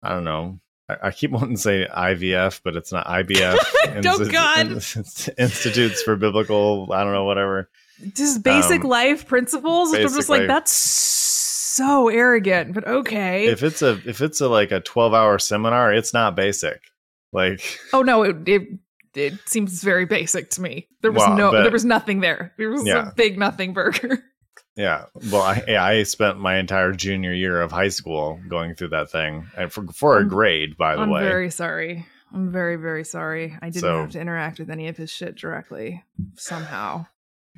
[0.03, 0.61] I don't know.
[0.89, 3.59] I, I keep wanting to say IVF, but it's not IBF.
[4.05, 4.68] Oh, God.
[5.39, 6.89] Institutes for Biblical.
[6.93, 7.25] I don't know.
[7.25, 7.68] Whatever.
[8.14, 9.91] Just basic Um, life principles.
[9.91, 13.47] which I'm basic just like life- that's so arrogant, but okay.
[13.47, 16.81] If it's a if it's a like a twelve hour seminar, it's not basic.
[17.33, 18.62] Like oh no, it, it
[19.14, 20.89] it seems very basic to me.
[21.03, 22.53] There was Well, no, but- there was nothing there.
[22.59, 23.11] It was Yeah.
[23.11, 24.25] a big nothing burger.
[24.77, 25.07] Yeah.
[25.31, 29.11] Well, I, yeah, I spent my entire junior year of high school going through that
[29.11, 31.20] thing, and for for a I'm- grade, by the way.
[31.20, 32.07] I'm very sorry.
[32.33, 33.55] I'm very very sorry.
[33.61, 36.03] I didn't So- have to interact with any of his shit directly
[36.37, 37.07] somehow.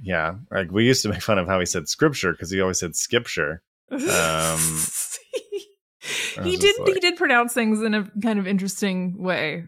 [0.02, 2.80] yeah, like we used to make fun of how he said scripture because he always
[2.80, 3.62] said skipture.
[3.92, 3.98] Um,
[6.42, 9.64] he did like- he did pronounce things in a kind of interesting way.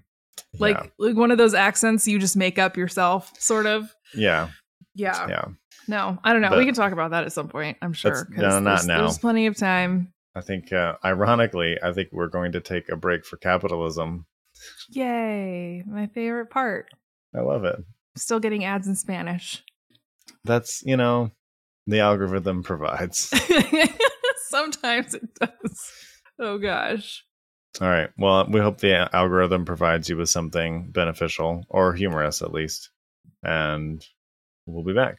[0.59, 3.95] Like yeah, like one of those accents you just make up yourself, sort of.
[4.15, 4.49] yeah,
[4.95, 5.27] Yeah.
[5.29, 5.45] yeah.
[5.89, 6.51] No, I don't know.
[6.51, 7.79] But- we can talk about that at some point.
[7.83, 8.29] I'm sure.
[8.31, 9.01] No, not there's, now.
[9.03, 10.13] There's plenty of time.
[10.35, 14.27] I think, uh, ironically, I think we're going to take a break for capitalism.
[14.91, 15.83] Yay!
[15.87, 16.89] My favorite part.
[17.35, 17.77] I love it.
[18.17, 19.63] Still getting ads in Spanish.
[20.45, 21.31] That's you know,
[21.87, 23.33] the algorithm provides.
[24.49, 25.93] Sometimes it does.
[26.39, 27.25] Oh gosh.
[27.81, 28.09] All right.
[28.17, 32.91] Well, we hope the algorithm provides you with something beneficial or humorous at least,
[33.43, 34.03] and
[34.65, 35.19] we'll be back.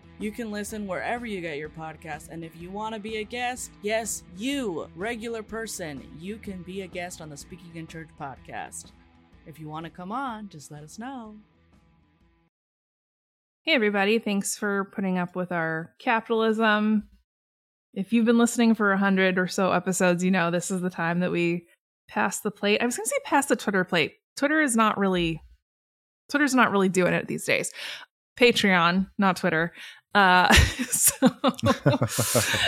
[0.21, 3.23] You can listen wherever you get your podcast, and if you want to be a
[3.23, 8.09] guest, yes, you, regular person, you can be a guest on the Speaking in Church
[8.19, 8.91] podcast.
[9.47, 11.37] If you want to come on, just let us know.
[13.63, 14.19] Hey, everybody.
[14.19, 17.09] Thanks for putting up with our capitalism.
[17.95, 20.91] If you've been listening for a hundred or so episodes, you know this is the
[20.91, 21.65] time that we
[22.07, 22.79] pass the plate.
[22.79, 24.17] I was going to say pass the Twitter plate.
[24.37, 25.41] Twitter is not really,
[26.29, 27.71] Twitter's not really doing it these days.
[28.39, 29.73] Patreon, not Twitter.
[30.13, 30.53] Uh,
[30.89, 31.29] so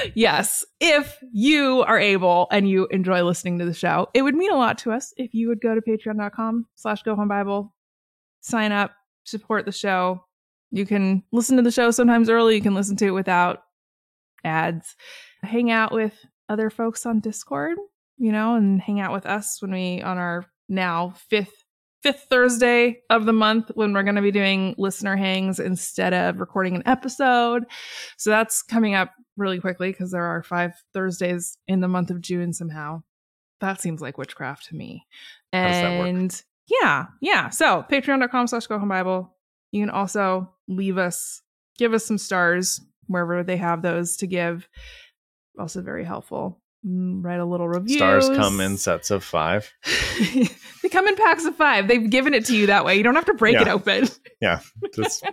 [0.15, 4.51] yes, if you are able and you enjoy listening to the show, it would mean
[4.51, 7.73] a lot to us if you would go to patreon.com slash go home Bible,
[8.41, 8.91] sign up,
[9.23, 10.23] support the show.
[10.71, 12.55] You can listen to the show sometimes early.
[12.55, 13.63] You can listen to it without
[14.43, 14.95] ads.
[15.43, 16.13] Hang out with
[16.49, 17.77] other folks on Discord,
[18.17, 21.62] you know, and hang out with us when we on our now fifth
[22.03, 26.39] fifth Thursday of the month when we're going to be doing listener hangs instead of
[26.39, 27.63] recording an episode.
[28.17, 32.21] So that's coming up really quickly because there are five Thursdays in the month of
[32.21, 33.03] June somehow.
[33.61, 35.05] That seems like witchcraft to me.
[35.53, 37.49] And yeah, yeah.
[37.49, 39.35] So patreon.com slash go home Bible.
[39.71, 41.41] You can also leave us,
[41.77, 44.67] give us some stars wherever they have those to give.
[45.57, 46.61] Also very helpful.
[46.85, 47.97] Mm, Write a little review.
[47.97, 49.71] Stars come in sets of five.
[50.83, 51.87] they come in packs of five.
[51.87, 52.95] They've given it to you that way.
[52.95, 54.07] You don't have to break it open.
[54.41, 54.59] Yeah,
[54.93, 55.25] just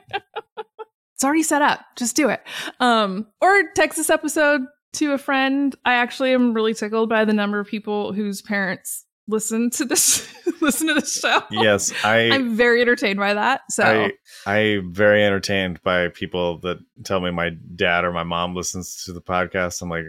[1.15, 1.81] It's already set up.
[1.97, 2.41] Just do it.
[2.79, 4.61] Um, or text this episode
[4.95, 5.75] to a friend.
[5.85, 10.29] I actually am really tickled by the number of people whose parents listen to this
[10.61, 11.43] listen to the show.
[11.51, 11.93] yes.
[12.05, 13.63] I I'm very entertained by that.
[13.71, 14.13] So I
[14.47, 19.13] I'm very entertained by people that tell me my dad or my mom listens to
[19.13, 19.83] the podcast.
[19.83, 20.05] I'm like,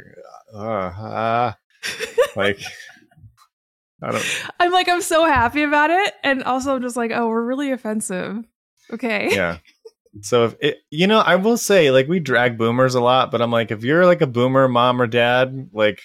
[0.54, 1.54] uh, uh,
[2.36, 2.60] like
[4.02, 4.26] I don't.
[4.60, 6.14] I'm like, I'm so happy about it.
[6.24, 8.44] And also I'm just like, oh, we're really offensive.
[8.92, 9.30] Okay.
[9.32, 9.58] Yeah.
[10.24, 13.42] So if it, you know, I will say like we drag boomers a lot, but
[13.42, 16.02] I'm like, if you're like a boomer mom or dad, like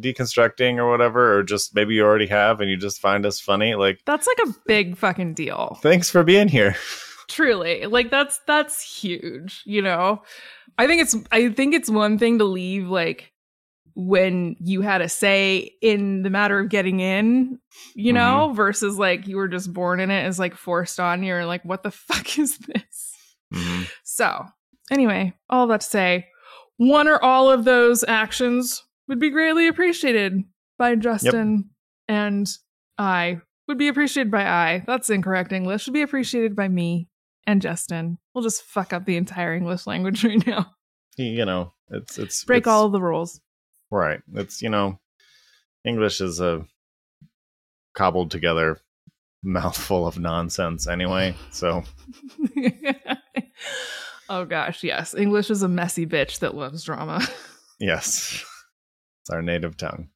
[0.00, 3.74] deconstructing or whatever, or just maybe you already have and you just find us funny,
[3.74, 5.76] like That's like a big fucking deal.
[5.82, 6.76] thanks for being here.
[7.28, 7.86] Truly.
[7.86, 10.22] Like that's that's huge, you know.
[10.78, 13.32] I think it's I think it's one thing to leave like
[14.00, 17.58] when you had a say in the matter of getting in,
[17.96, 21.34] you know, versus like you were just born in it as like forced on you
[21.34, 23.12] or like what the fuck is this?
[23.52, 23.90] Mhm.
[24.04, 24.44] So,
[24.90, 26.26] anyway, all that to say,
[26.76, 30.44] one or all of those actions would be greatly appreciated
[30.78, 31.70] by Justin,
[32.06, 32.48] and
[32.98, 34.84] I would be appreciated by I.
[34.86, 35.82] That's incorrect English.
[35.82, 37.08] Should be appreciated by me
[37.48, 38.18] and Justin.
[38.32, 40.70] We'll just fuck up the entire English language right now.
[41.16, 43.40] You know, it's it's Break it's- all the rules.
[43.90, 44.20] Right.
[44.34, 44.98] It's, you know,
[45.84, 46.66] English is a
[47.94, 48.78] cobbled together
[49.42, 51.34] mouthful of nonsense anyway.
[51.50, 51.84] So,
[54.28, 55.14] oh gosh, yes.
[55.14, 57.26] English is a messy bitch that loves drama.
[57.80, 58.44] yes.
[59.22, 60.08] It's our native tongue.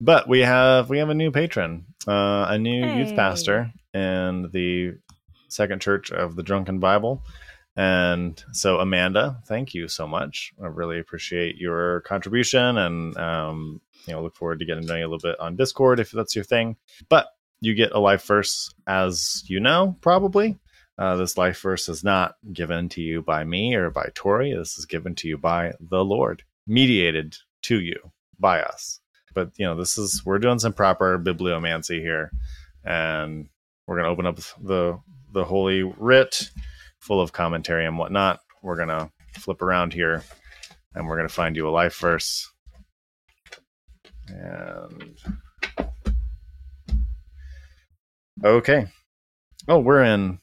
[0.00, 4.98] But we have we have a new patron, uh, a new youth pastor in the
[5.48, 7.22] Second Church of the Drunken Bible.
[7.76, 10.52] And so, Amanda, thank you so much.
[10.62, 14.96] I really appreciate your contribution, and um, you know, look forward to getting to know
[14.96, 16.76] you a little bit on Discord if that's your thing.
[17.10, 17.26] But
[17.60, 20.58] you get a life verse, as you know, probably.
[20.98, 24.54] Uh, this life verse is not given to you by me or by Tori.
[24.54, 29.00] This is given to you by the Lord, mediated to you by us.
[29.34, 32.30] But you know, this is we're doing some proper bibliomancy here,
[32.84, 33.48] and
[33.86, 34.98] we're gonna open up the
[35.32, 36.50] the holy writ,
[37.06, 38.40] full of commentary and whatnot.
[38.62, 40.24] We're gonna flip around here,
[40.94, 42.50] and we're gonna find you a life verse.
[44.28, 45.16] And
[48.44, 48.86] okay,
[49.68, 50.40] oh, we're in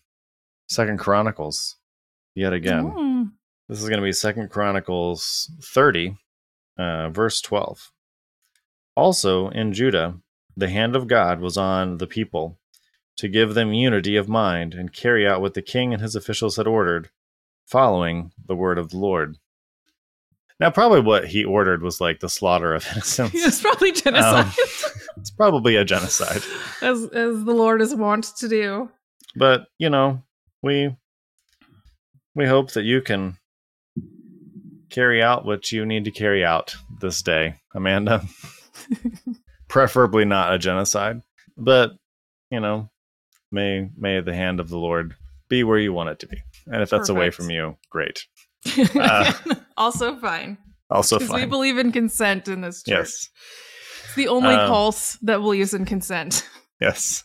[0.69, 1.75] Second Chronicles
[2.33, 2.85] yet again.
[2.85, 3.31] Mm.
[3.67, 6.17] This is going to be Second Chronicles 30,
[6.77, 7.91] uh, verse 12.
[8.95, 10.19] Also in Judah,
[10.55, 12.59] the hand of God was on the people
[13.17, 16.57] to give them unity of mind and carry out what the king and his officials
[16.57, 17.09] had ordered,
[17.65, 19.37] following the word of the Lord.
[20.59, 23.33] Now, probably what he ordered was like the slaughter of innocents.
[23.35, 24.51] It's probably genocide, Um,
[25.17, 26.41] it's probably a genocide.
[26.81, 28.89] as as the Lord is wont to do.
[29.35, 30.23] but you know
[30.61, 30.95] we
[32.35, 33.37] we hope that you can
[34.89, 38.23] carry out what you need to carry out this day amanda
[39.67, 41.21] preferably not a genocide
[41.57, 41.91] but
[42.51, 42.89] you know
[43.53, 45.15] may may the hand of the lord
[45.49, 48.25] be where you want it to be and if that's away from you great
[48.95, 49.31] Uh,
[49.77, 50.57] also fine.
[50.89, 51.41] also fine.
[51.41, 52.97] We believe in consent in this church.
[52.97, 53.29] yes
[54.05, 56.47] It's the only Um, pulse that believes in consent.
[56.81, 57.23] Yes.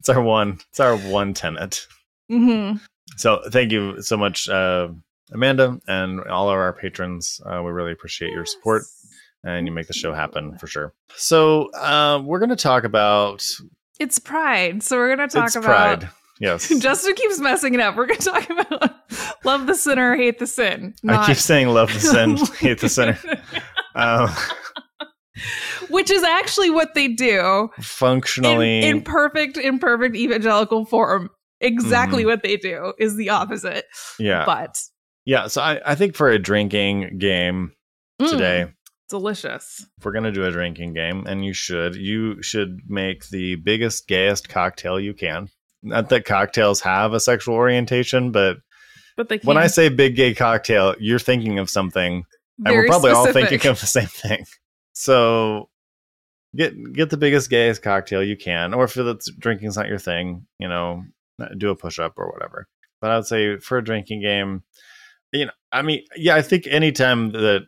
[0.00, 0.58] It's our one.
[0.70, 1.86] It's our one tenet.
[2.28, 2.74] hmm
[3.16, 4.88] So thank you so much, uh,
[5.32, 7.40] Amanda, and all of our patrons.
[7.46, 8.82] Uh, we really appreciate your support,
[9.44, 10.92] and you make the show happen for sure.
[11.16, 13.42] So uh, we're going to talk about
[14.00, 14.82] It's pride.
[14.82, 16.00] So we're going to talk it's about.
[16.00, 16.10] pride.
[16.40, 17.94] Yes, Justin keeps messing it up.
[17.94, 18.94] We're going to talk about
[19.44, 20.92] love the sinner, hate the sin.
[21.06, 23.16] I keep saying love the sin, hate the sinner.
[23.94, 24.28] Um,
[25.88, 31.30] Which is actually what they do functionally, in perfect, in perfect evangelical form.
[31.60, 32.26] Exactly Mhm.
[32.26, 33.84] what they do is the opposite.
[34.18, 34.80] yeah, But
[35.24, 35.46] yeah.
[35.46, 37.72] So I, I think for a drinking game
[38.20, 38.66] mm, today,
[39.12, 39.86] delicious.
[39.98, 44.08] if we're gonna do a drinking game, and you should, you should make the biggest,
[44.08, 45.48] gayest cocktail you can.
[45.82, 48.56] Not that cocktails have a sexual orientation, but
[49.16, 52.24] But they when I say big gay cocktail, you're thinking of something,
[52.58, 54.46] and Very we're probably all thinking of the same thing.
[54.94, 55.68] So
[56.56, 60.46] get get the biggest gayest cocktail you can, or if it's drinking's not your thing,
[60.58, 61.04] you know,
[61.58, 62.66] do a push up or whatever.
[63.00, 64.62] But I would say for a drinking game,
[65.32, 67.66] you know, I mean, yeah, I think anytime that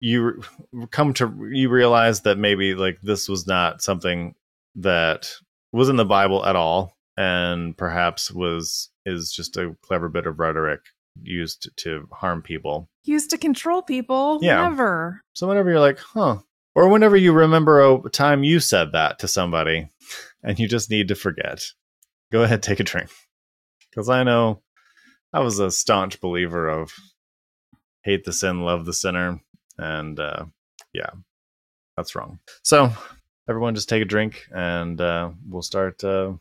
[0.00, 0.42] you
[0.90, 4.34] come to you realize that maybe like this was not something
[4.76, 5.30] that
[5.72, 10.38] was in the Bible at all, and perhaps was is just a clever bit of
[10.38, 10.80] rhetoric
[11.22, 12.88] used to harm people.
[13.04, 14.38] used to control people.
[14.42, 14.68] Yeah.
[14.68, 15.22] Never.
[15.32, 16.38] So whenever you're like, huh,
[16.74, 19.88] or whenever you remember a time you said that to somebody
[20.42, 21.62] and you just need to forget,
[22.30, 23.10] go ahead, take a drink.
[23.90, 24.60] Because I know
[25.32, 26.92] I was a staunch believer of
[28.02, 29.40] hate the sin, love the sinner.
[29.78, 30.44] And uh,
[30.92, 31.10] yeah,
[31.96, 32.38] that's wrong.
[32.62, 32.90] So
[33.48, 36.02] everyone just take a drink and uh, we'll start.
[36.04, 36.32] Uh,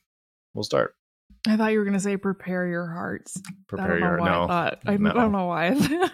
[0.53, 0.95] we'll start.
[1.47, 3.39] I thought you were going to say prepare your hearts.
[3.47, 4.47] I Prepare your I no.
[4.47, 4.79] thought.
[4.85, 5.13] I no.
[5.13, 5.69] don't know why.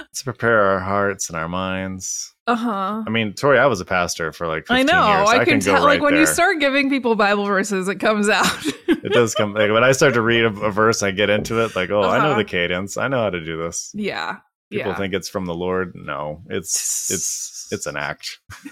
[0.00, 2.34] Let's prepare our hearts and our minds.
[2.46, 3.02] uh huh.
[3.06, 5.08] I mean, Tori, I was a pastor for like 15 I know.
[5.18, 5.28] years.
[5.28, 5.74] I, can, can tell.
[5.74, 6.20] right like when there.
[6.22, 8.46] you start giving people Bible verses, it comes out.
[8.88, 11.64] it does come like when I start to read a, a verse, I get into
[11.64, 11.74] it.
[11.76, 12.38] Like, oh, I know Uh-huh.
[12.38, 12.96] the cadence.
[12.96, 13.90] I know how to do this.
[13.94, 14.38] yeah.
[14.70, 14.96] People yeah.
[14.96, 15.92] think it's from the Lord.
[15.94, 18.38] No, it's it's it's an act.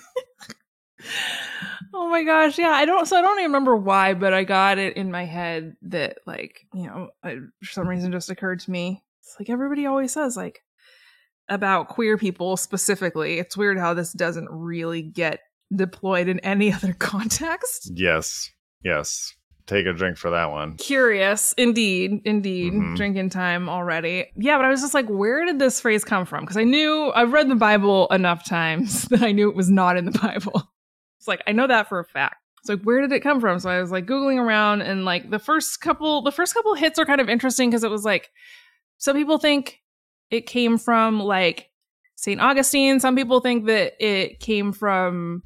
[1.94, 2.70] Oh my gosh, yeah.
[2.70, 3.07] I don't.
[3.07, 6.66] So I don't even remember why, but I got it in my head that like
[6.74, 9.03] you know, I, for some reason, just occurred to me.
[9.22, 10.62] It's like everybody always says like
[11.49, 13.38] about queer people specifically.
[13.38, 15.40] It's weird how this doesn't really get
[15.74, 17.90] deployed in any other context.
[17.94, 18.51] Yes,
[18.84, 19.34] yes.
[19.69, 20.77] Take a drink for that one.
[20.79, 22.73] Curious, indeed, indeed.
[22.73, 22.97] Mhm.
[22.97, 24.27] Drinking time already.
[24.35, 26.41] Yeah, but I was just like, where did this phrase come from?
[26.41, 29.97] Because I knew I've read the Bible enough times that I knew it was not
[29.99, 30.73] in the Bible.
[31.19, 32.37] It's like I know that for a fact.
[32.64, 33.61] So like, where did it come from?
[33.61, 36.99] So I was like googling around, and like the first couple, the first couple hits
[36.99, 38.31] are kind of interesting because it was like
[38.97, 39.81] some people think
[40.31, 41.69] it came from like
[42.16, 43.01] Saint Augustine.
[43.01, 45.43] Some people think that it came from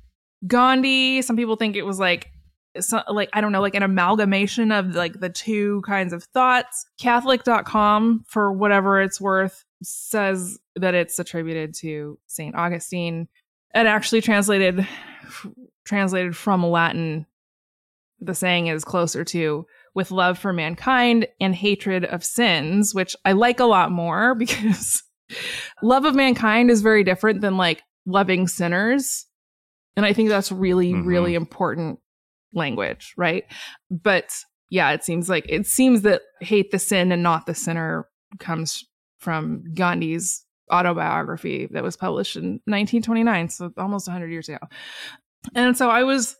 [0.46, 1.22] Gandhi.
[1.22, 2.28] Some people think it was like
[2.80, 6.86] so, like I don't know, like an amalgamation of like the two kinds of thoughts.
[7.00, 13.28] Catholic.com, for whatever it's worth, says that it's attributed to Saint Augustine.
[13.74, 14.86] And actually translated
[15.84, 17.26] translated from Latin,
[18.20, 23.32] the saying is closer to with love for mankind and hatred of sins, which I
[23.32, 25.02] like a lot more because
[25.82, 29.26] love of mankind is very different than like loving sinners.
[29.96, 31.04] And I think that's really, Mhm.
[31.06, 31.98] really important
[32.54, 33.44] language, right?
[33.90, 34.34] But
[34.70, 38.84] yeah, it seems like it seems that hate the sin and not the sinner comes
[39.18, 44.58] from Gandhi's autobiography that was published in 1929, so almost 100 years ago.
[45.54, 46.36] And so I was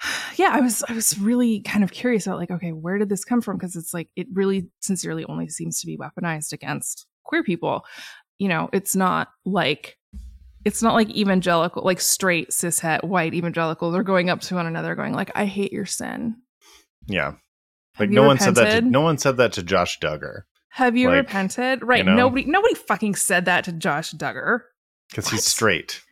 [0.36, 3.24] yeah, I was I was really kind of curious about like okay, where did this
[3.24, 7.42] come from because it's like it really sincerely only seems to be weaponized against queer
[7.42, 7.84] people.
[8.38, 9.96] You know, it's not like
[10.64, 14.94] it's not like evangelical, like straight cishet white evangelicals are going up to one another
[14.94, 16.36] going like I hate your sin.
[17.06, 17.34] Yeah.
[17.98, 18.80] Like you no one said that.
[18.80, 21.82] To, no one said that to Josh Duggar Have you Like, repented?
[21.82, 22.04] Right.
[22.04, 22.14] know?
[22.14, 24.60] Nobody nobody fucking said that to Josh Duggar.
[25.10, 26.02] because he's straight.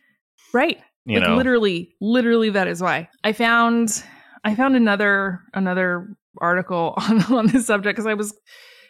[0.53, 0.79] Right.
[1.05, 1.35] You like know.
[1.37, 4.03] literally literally that is why i found
[4.43, 6.05] i found another another
[6.41, 8.37] article on on this subject because i was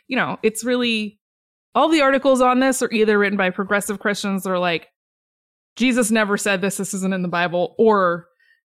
[0.07, 1.19] you know it's really
[1.75, 4.87] all the articles on this are either written by progressive christians or like
[5.77, 8.27] jesus never said this this isn't in the bible or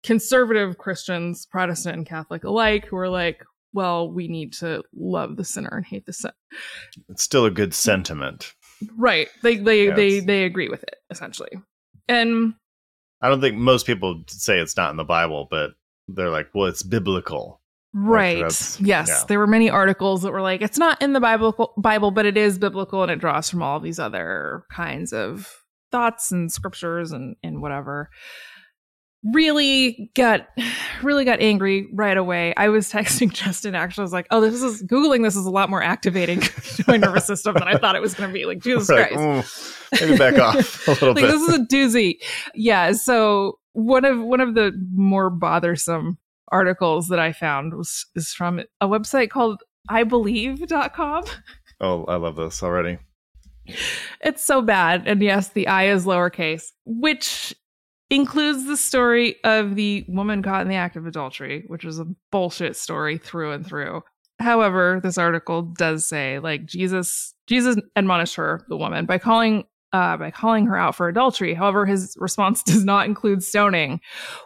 [0.03, 3.43] conservative christians protestant and catholic alike who are like
[3.73, 6.31] well we need to love the sinner and hate the sin
[7.09, 8.53] It's still a good sentiment.
[8.97, 10.25] right they they they Yes.
[10.25, 11.51] they agree with it essentially
[12.07, 12.53] and
[13.23, 15.73] I don't think most people say it's not in the Bible, but
[16.07, 17.61] they're like, well, it's biblical.
[17.93, 18.39] Right.
[18.39, 18.79] yes.
[18.81, 19.05] yeah.
[19.27, 22.35] There were many articles that were like, it's not in the Bible, Bible, but it
[22.35, 25.60] is biblical and it draws from all these other kinds of
[25.91, 28.09] thoughts and scriptures and and whatever
[29.33, 30.47] really got
[31.03, 32.53] really got angry right away.
[32.57, 35.51] I was texting Justin actually I was like, "Oh, this is googling this is a
[35.51, 38.45] lot more activating to my nervous system than I thought it was going to be."
[38.45, 39.55] Like, Jesus Like, Christ.
[40.01, 41.31] "Ooh, maybe back off a little like bit.
[41.31, 42.15] this is a doozy.
[42.55, 46.17] Yeah, so one of one of the more bothersome
[46.51, 51.23] articles that I found was is from a website called I ibelieve.com.
[51.79, 52.97] oh, I love this already.
[54.23, 55.07] It's so bad.
[55.07, 57.55] And yes, the I is lowercase, which
[58.09, 62.05] includes the story of the woman caught in the act of adultery, which was a
[62.31, 64.03] bullshit story through and through.
[64.39, 70.17] However, this article does say like Jesus Jesus admonished her, the woman, by calling uh,
[70.17, 71.53] by calling her out for adultery.
[71.53, 73.99] However, his response does not include stoning.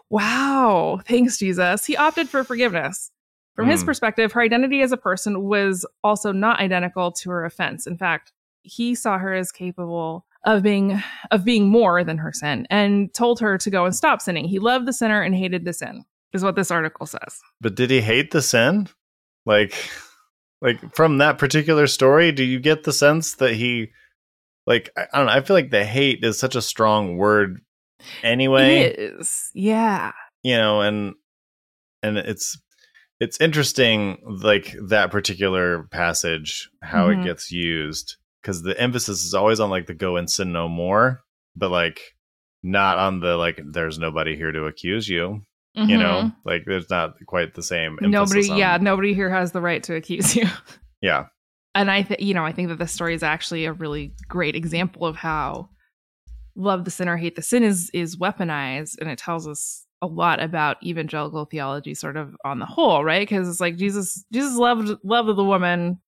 [0.10, 1.86] Wow, thanks Jesus.
[1.86, 3.12] He opted for forgiveness.
[3.56, 3.86] From his Hmm.
[3.86, 7.88] perspective, her identity as a person was also not identical to her offense.
[7.88, 8.32] In fact,
[8.66, 11.02] he saw her as capable of being
[11.32, 14.46] of being more than her sin and told her to go and stop sinning.
[14.46, 16.04] He loved the sinner and hated the sin.
[16.34, 17.40] Is what this article says.
[17.62, 18.90] But did he hate the sin?
[19.46, 19.74] Like,
[20.62, 23.92] like from that particular story, do you get the sense that he,
[24.68, 25.32] like, I, I don't know.
[25.32, 27.62] I feel like the hate is such a strong word,
[28.22, 28.80] anyway.
[28.82, 29.50] It is.
[29.54, 30.12] Yeah.
[30.44, 31.14] You know, and
[32.04, 32.60] and it's
[33.22, 37.22] it's interesting, like that particular passage, how Mhm.
[37.22, 40.70] it gets used, because the emphasis is always on like the go and sin no
[40.70, 41.24] more,
[41.56, 42.00] but like
[42.62, 45.42] not on the like there's nobody here to accuse you.
[45.78, 46.30] You know, mm-hmm.
[46.46, 47.98] like there's not quite the same.
[48.00, 48.50] Nobody.
[48.50, 50.46] on- Yeah, nobody here has the right to accuse you.
[51.02, 51.26] yeah.
[51.74, 54.56] and I, th- you know, I think that this story is actually a really great
[54.56, 55.68] example of how
[56.56, 60.42] love the sinner, hate the sin is is weaponized, and it tells us a lot
[60.42, 63.28] about evangelical theology, sort of on the whole, right?
[63.28, 66.00] Because it's like Jesus, Jesus loved loved the woman,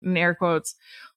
[0.00, 0.74] in air quotes,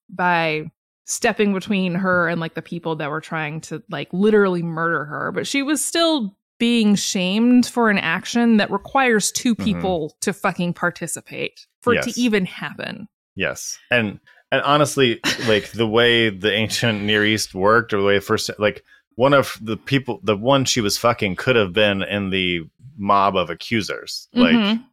[0.08, 0.70] by
[1.04, 5.30] stepping between her and like the people that were trying to like literally murder her,
[5.32, 9.64] but she was still being shamed for an action that requires two Mhm.
[9.64, 13.08] people to fucking participate for it to even happen.
[13.34, 14.18] Yes, and
[14.52, 18.82] and honestly, like the way the ancient Near East worked, or the way first, like
[19.16, 22.60] one of the people, the one she was fucking, could have been in the
[22.96, 24.84] mob of accusers, like, Mhm.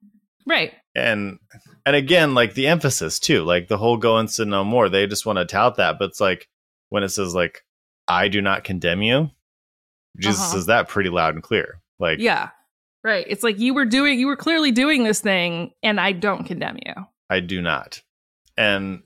[0.45, 0.73] right.
[0.95, 1.39] And
[1.85, 4.89] and again, like the emphasis too, like the whole go and sin no more.
[4.89, 6.47] They just want to tout that, but it's like
[6.89, 7.61] when it says like,
[8.07, 9.31] "I do not condemn you,"
[10.19, 10.53] Jesus Uh-huh.
[10.53, 11.81] says that pretty loud and clear.
[11.99, 12.49] Like, Yeah.
[13.03, 13.25] Right.
[13.27, 16.77] It's like you were doing, you were clearly doing this thing, and I don't condemn
[16.85, 16.93] you.
[17.29, 18.01] I do not.
[18.55, 19.01] And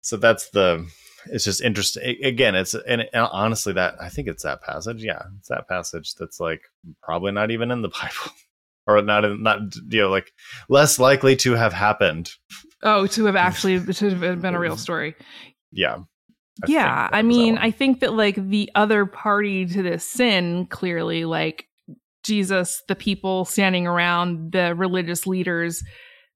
[0.00, 0.86] so that's the
[1.26, 5.48] it's just interesting again it's and honestly that I think it's that passage yeah it's
[5.48, 6.60] that passage that's like
[7.02, 8.32] probably not even in the Bible
[8.86, 9.58] or not in, not
[9.90, 10.30] you know like
[10.68, 12.30] less likely to have happened
[12.82, 15.14] Oh, to have actually to have been a real story.
[15.72, 15.98] yeah
[16.62, 17.08] I yeah.
[17.12, 17.58] I mean.
[17.58, 21.66] I think that like the other party to this sin clearly, like
[22.24, 25.82] Jesus, the people standing around, the religious leaders,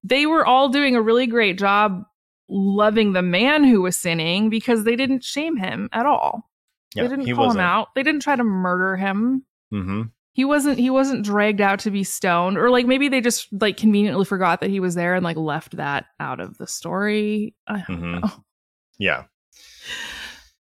[0.03, 2.03] they were all doing a really great job
[2.49, 6.49] loving the man who was sinning because they didn't shame him at all.
[6.95, 7.87] yeah they didn't call him wasn't out.
[7.95, 9.45] They didn't try to murder him.
[9.71, 10.01] hmm
[10.33, 13.77] he wasn't he wasn't dragged out to be stoned or like maybe they just like
[13.77, 17.83] conveniently forgot that he was there and like left that out of the story I
[17.87, 18.21] don't Mhm.
[18.21, 18.31] know.
[18.99, 19.23] yeah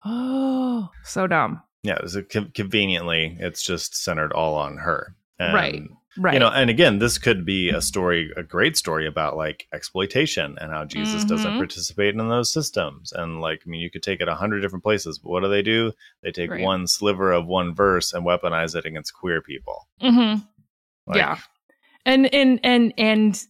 [0.04, 5.14] oh so dumb yeah it was a, con- conveniently it's just centered all on her
[5.38, 5.82] and, Right.
[6.18, 9.66] Right you know and again this could be a story a great story about like
[9.72, 11.56] exploitation and how jesus doesn't Mhm.
[11.58, 14.82] participate in those systems and like i mean you could take it a hundred different
[14.82, 15.92] places but what do they do
[16.22, 16.62] they take Right.
[16.62, 20.40] one sliver of one verse and weaponize it against queer people Mm-hmm.
[21.06, 21.38] Like, yeah
[22.06, 23.44] and and and and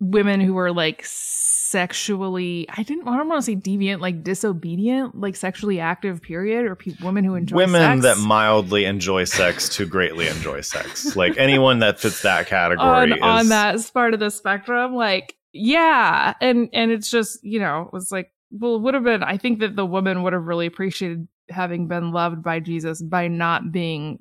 [0.00, 5.14] women who were like sexually i didn't i don't want to say deviant like disobedient
[5.20, 8.16] like sexually active period or pe- women who enjoy women sex.
[8.16, 13.12] that mildly enjoy sex to greatly enjoy sex like anyone that fits that category on,
[13.12, 17.82] is on that part of the spectrum like yeah and and it's just you know
[17.82, 20.44] it was like well it would have been i think that the woman would have
[20.44, 24.18] really appreciated having been loved by jesus by not being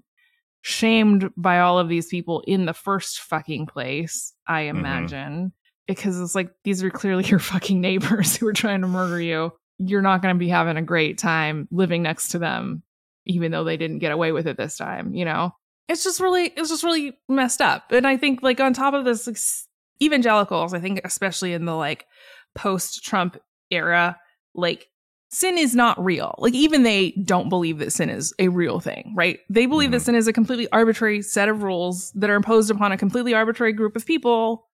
[0.62, 5.48] shamed by all of these people in the first fucking place i Mm-hmm.
[5.88, 9.22] Imagine because it's like these are clearly your fucking neighbors who are trying to murder
[9.22, 9.52] you.
[9.80, 12.84] You're not going to be having a great time living next to them
[13.30, 15.52] even though they didn't get away with it this time you know?
[15.90, 17.92] It's just really it's just really messed up.
[17.92, 19.38] And i think like on top of this like,
[20.02, 22.06] evangelicals i think especially in the like
[22.56, 23.38] post trump
[23.72, 24.18] era
[24.56, 24.88] like
[25.30, 26.36] sin is not real.
[26.38, 29.40] Like even they don't believe that sin is a real thing right?
[29.50, 30.06] They believe that Mhm.
[30.06, 33.74] sin is a completely arbitrary set of rules that are imposed upon a completely arbitrary
[33.74, 34.68] group of people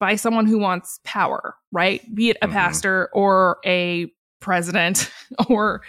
[0.00, 2.52] by someone who wants power right be it a Mhm.
[2.52, 5.10] pastor or a president
[5.48, 5.82] or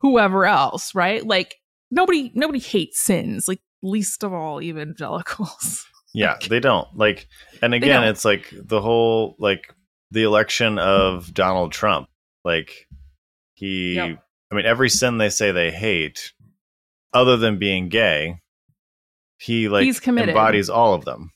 [0.00, 1.56] whoever else right like
[1.90, 5.86] nobody nobody hates sins, like least of all evangelicals.
[6.14, 6.88] Yeah, they don't.
[6.96, 7.28] Like
[7.60, 9.74] and again, it's like the whole like
[10.12, 12.08] the election of Donald Trump.
[12.42, 12.88] Like
[13.52, 14.24] he Yep.
[14.50, 16.32] I mean every sin they say they hate
[17.12, 18.40] other than being gay,
[19.38, 20.30] he like He's committed.
[20.30, 21.32] embodies all of them.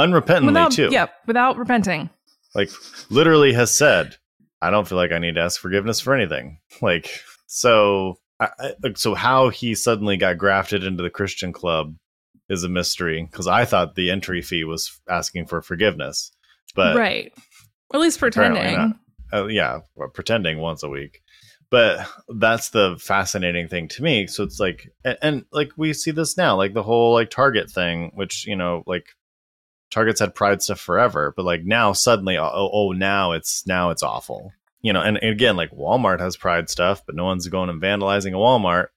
[0.00, 0.88] Unrepentantly without too.
[0.90, 2.10] yeah, without repenting.
[2.54, 2.70] like
[3.10, 4.16] literally has said
[4.62, 8.48] i don't feel like i need to ask forgiveness for anything like so I,
[8.96, 11.96] so how he suddenly got grafted into the christian club
[12.48, 16.32] is a mystery because i thought the entry fee was asking for forgiveness
[16.74, 17.32] but right.
[17.92, 18.98] At least pretending.
[19.32, 21.22] uh, yeah well, pretending once a week
[21.70, 26.10] but that's the fascinating thing to me so it's like and, and like we see
[26.10, 29.06] this now like the whole like target thing which you know like
[29.94, 34.02] target's had pride stuff forever but like now suddenly oh, oh now it's now it's
[34.02, 34.52] awful.
[34.82, 37.80] You know and, and again like walmart has pride stuff but no one's going and
[37.80, 38.88] vandalizing a walmart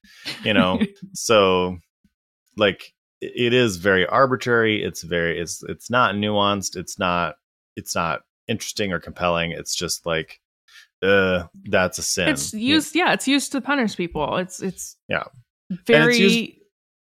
[0.44, 0.80] you know?
[1.14, 1.78] So
[2.56, 4.82] like it- is very arbitrary.
[4.82, 6.76] It's very it's it's not nuanced.
[6.76, 7.36] It's not
[7.76, 9.52] it's not interesting or compelling.
[9.52, 10.40] It's just like
[11.02, 12.28] uh that's a sin.
[12.28, 14.36] It's used yeah, it's used to punish people.
[14.36, 15.24] It's it's Yeah.
[15.86, 16.52] Very used-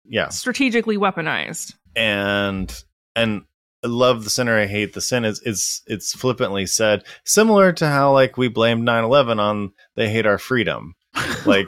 [0.06, 0.30] yeah.
[0.30, 1.74] strategically weaponized.
[1.96, 2.72] and
[3.16, 3.42] and
[3.84, 7.88] I love the sinner I hate the sin is is it's flippantly said similar to
[7.88, 10.96] how like we blamed 9/11 on they hate our freedom
[11.46, 11.68] like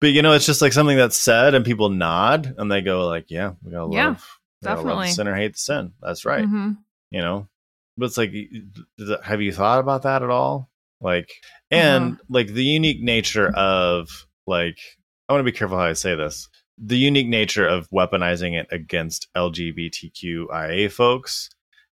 [0.00, 3.06] but you know it's just like something that's said and people nod and they go
[3.06, 4.16] like yeah we gotta love Yeah, we
[4.66, 5.06] gotta love definitely.
[5.08, 6.76] the sinner hate the sin that's right Mhm.
[7.10, 7.48] you know
[7.96, 8.32] but it's like
[9.24, 10.68] have you thought about that at all
[11.00, 11.30] like
[11.70, 12.22] and Uh-huh.
[12.28, 14.78] like the unique nature of like
[15.28, 16.48] i want to be careful how i say this
[16.78, 21.50] the unique nature of weaponizing it against lgbtqia folks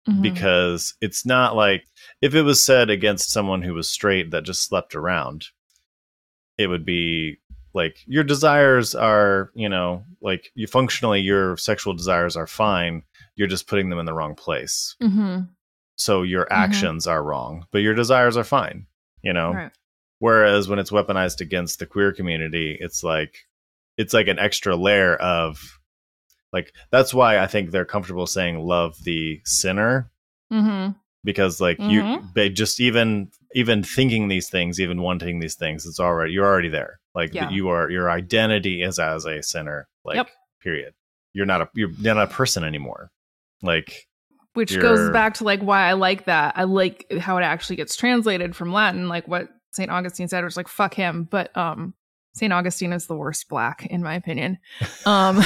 [0.07, 0.21] Mhm.
[0.21, 1.85] because it's not like
[2.21, 5.47] if it was said against someone who was straight that just slept around
[6.57, 7.37] it would be
[7.73, 13.03] like your desires are you know like you functionally your sexual desires are fine
[13.35, 15.49] you're just putting them in the wrong place Mhm.
[15.97, 18.87] so your actions are wrong but your desires are fine
[19.21, 19.71] you know Right.
[20.19, 23.45] whereas when it's weaponized against the queer community it's like
[23.99, 25.59] it's like an extra layer of
[26.53, 30.09] like that's why i think they're comfortable saying love the sinner
[30.51, 30.95] Mhm.
[31.23, 32.33] because like you Mhm.
[32.33, 36.69] they just even even thinking these things even wanting these things it's already you're already
[36.69, 37.49] there like Yeah.
[37.51, 40.29] you are your identity is as a sinner like Yep.
[40.61, 40.93] period
[41.33, 43.11] you're not a you're not a person anymore
[43.61, 44.07] like
[44.55, 46.53] Which You're- goes back to like why I like that.
[46.57, 49.91] I like how it actually gets translated from Latin, like what St.
[49.91, 51.27] Augustine said, was like fuck him.
[51.29, 51.93] But um
[52.33, 52.53] St.
[52.53, 54.57] Augustine is the worst black, in my opinion.
[55.05, 55.37] Um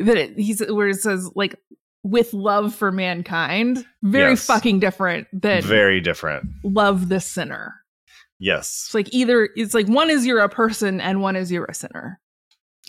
[0.00, 1.56] that it, he's where it says like
[2.04, 4.46] with love for mankind, very Yes.
[4.46, 7.74] fucking different than very different love the sinner.
[8.38, 11.64] yes It's like either it's like one is you're a person and one is you're
[11.64, 12.20] a sinner.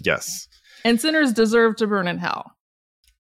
[0.03, 0.47] yes
[0.85, 2.51] And sinners deserve to burn in hell.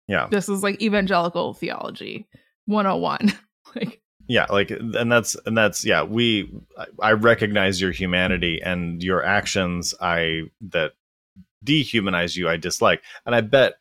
[0.07, 2.29] yeah This is like evangelical theology
[2.67, 3.33] 101.
[3.75, 6.53] like yeah like and that's and that's yeah we
[7.01, 10.93] I- recognize your humanity and your actions i that
[11.65, 13.75] dehumanize you i dislike and i bet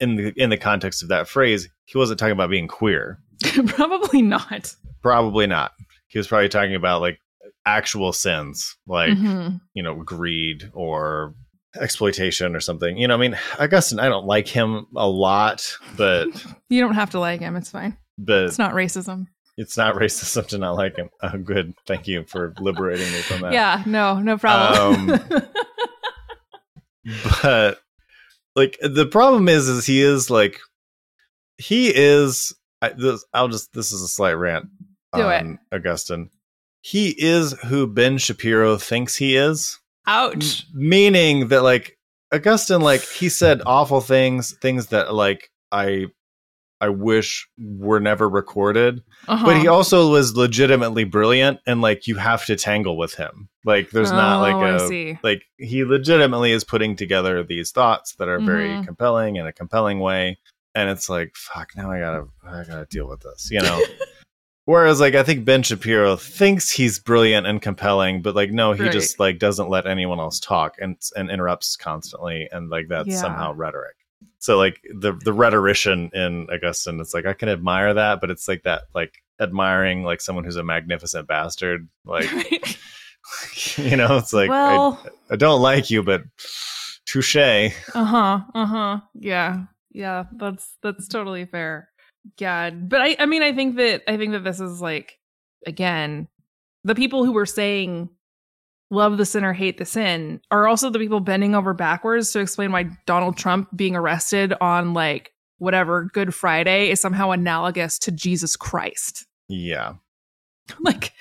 [0.00, 3.18] in the in the context of that phrase he wasn't talking about being queer
[3.66, 4.74] probably not.
[5.02, 5.72] probably not
[6.08, 7.18] he was probably talking about like
[7.64, 9.60] actual sins like Mhm.
[9.74, 11.34] you know greed or
[11.80, 15.66] exploitation or something you know i mean augustine i don't like him a lot
[15.96, 16.28] but
[16.68, 17.54] You don't have to like him.
[17.56, 17.96] It's fine.
[18.18, 19.26] but It's not racism.
[19.56, 23.40] It's not racist to not like him oh good thank you for liberating me from
[23.42, 25.10] that Yeah, no, no problem.
[25.10, 25.20] Um,
[27.42, 27.80] but
[28.54, 30.58] like the problem is is he is like
[31.58, 34.66] he is I, this i'll just this is a slight rant
[35.14, 35.40] Do it.
[35.40, 36.30] on augustine
[36.80, 40.66] he is who ben shapiro thinks he is Ouch.
[40.74, 41.96] meaning that like
[42.32, 46.06] augustine like he said awful things things that like i
[46.80, 49.46] i wish were never recorded Uh-huh.
[49.46, 53.90] but he also was legitimately brilliant and like you have to tangle with him like
[53.90, 58.28] there's not Oh, like I a like he legitimately is putting together these thoughts that
[58.28, 58.84] are very Mhm.
[58.86, 60.38] compelling in a compelling way
[60.74, 63.80] and it's like fuck now i gotta i gotta deal with this you know
[64.66, 68.82] whereas like i think ben shapiro thinks he's brilliant and compelling but like no he
[68.82, 68.92] Right.
[68.92, 73.20] just like doesn't let anyone else talk and and interrupts constantly and like that's Yeah.
[73.20, 73.96] somehow rhetoric
[74.38, 78.48] so like the the rhetorician in augustine it's like i can admire that but it's
[78.48, 82.30] like that like admiring like someone who's a magnificent bastard like
[83.76, 86.22] you know it's like I- I don't like you, but
[87.06, 87.36] touche.
[87.36, 89.00] uh huh, uh huh.
[89.14, 90.24] Yeah, yeah.
[90.32, 91.88] That's that's totally fair.
[92.38, 95.18] God, but I, I mean, I think that I think that this is like
[95.66, 96.28] again,
[96.84, 98.08] the people who were saying
[98.90, 102.72] love the sinner, hate the sin are also the people bending over backwards to explain
[102.72, 108.56] why Donald Trump being arrested on like whatever Good Friday is somehow analogous to Jesus
[108.56, 109.26] Christ.
[109.48, 109.94] Yeah.
[110.80, 111.12] like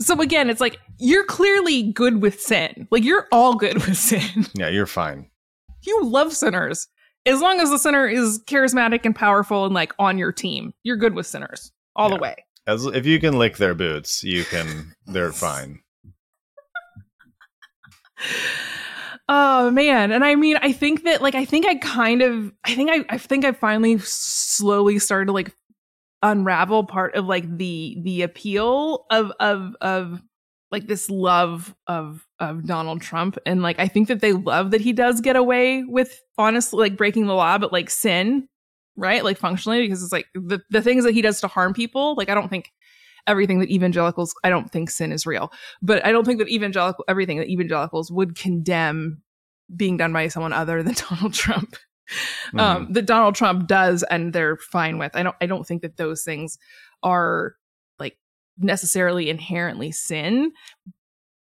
[0.00, 2.86] so again, it's like you're clearly good with sin.
[2.90, 4.46] Like you're all good with sin.
[4.54, 5.30] Yeah, you're fine.
[5.86, 6.86] You love sinners.
[7.26, 10.96] As long as the sinner is charismatic and powerful and like on your team, you're
[10.96, 12.16] good with sinners all Yeah.
[12.16, 12.34] the way.
[12.66, 15.80] As if you can lick their boots, you can they're fine.
[19.28, 20.10] Oh man.
[20.10, 23.04] And I mean, I think that like I think I kind of I think I
[23.10, 25.54] I think I finally slowly started to like
[26.22, 30.22] unravel part of like the the appeal of of of
[30.70, 34.80] like this love of of Donald Trump and like I think that they love that
[34.80, 38.48] he does get away with honestly like breaking the law but like sin,
[38.96, 39.22] right?
[39.24, 42.30] Like functionally because it's like the the things that he does to harm people, like
[42.30, 42.72] I don't think
[43.28, 45.52] everything that evangelicals I don't think sin is real
[45.82, 49.22] but I don't think that evangelical everything that evangelicals would condemn
[49.74, 51.76] being done by someone other than Donald Trump.
[52.56, 55.14] Um, that Donald Trump does, and they're fine with.
[55.14, 55.36] I don't.
[55.42, 56.58] I don't think that those things
[57.02, 57.54] are
[57.98, 58.16] like
[58.56, 60.52] necessarily inherently sin,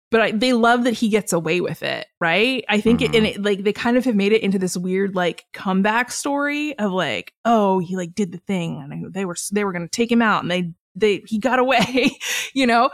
[0.09, 2.63] but I, they love that he gets away with it, right?
[2.69, 5.15] I think it, and it like they kind of have made it into this weird
[5.15, 9.65] like comeback story of like, oh, he like did the thing, and they were they
[9.65, 12.11] were going to take him out, and they they he got away,
[12.53, 12.89] you know,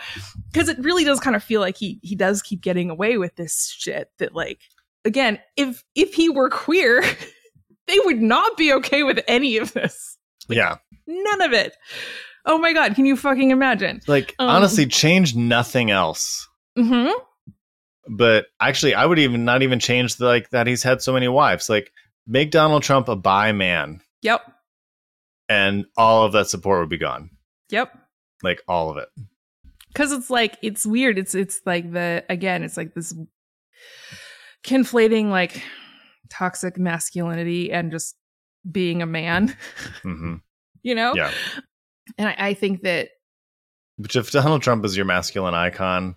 [0.52, 3.36] because it really does kind of feel like he he does keep getting away with
[3.36, 4.62] this shit that like
[5.06, 7.02] again, if if he were queer,
[7.88, 10.18] they would not be okay with any of this.
[10.48, 10.78] yeah.
[11.08, 11.76] None of it.
[12.46, 14.00] Oh my god, can you fucking imagine?
[14.08, 16.48] Like Um, honestly, change nothing else.
[16.78, 17.12] Mm-hmm.
[18.08, 21.28] But actually, I would even not even change the, like that he's had so many
[21.28, 21.70] wives.
[21.70, 21.92] Like
[22.26, 24.42] make Donald Trump a bi man, Yep.
[25.48, 27.30] and all of that support would be gone.
[27.72, 27.94] Yep.
[28.44, 29.10] Like all of it.
[29.96, 31.18] Cause it's like it's weird.
[31.18, 33.14] It's it's like the again, it's like this
[34.64, 35.64] conflating like
[36.30, 38.16] toxic masculinity and just
[38.70, 39.56] being a man,
[40.04, 40.36] hmm
[40.84, 41.14] you know?
[41.16, 41.32] Yeah.
[42.18, 43.10] And I, I think that
[43.98, 46.16] Which if Donald Trump is your masculine icon,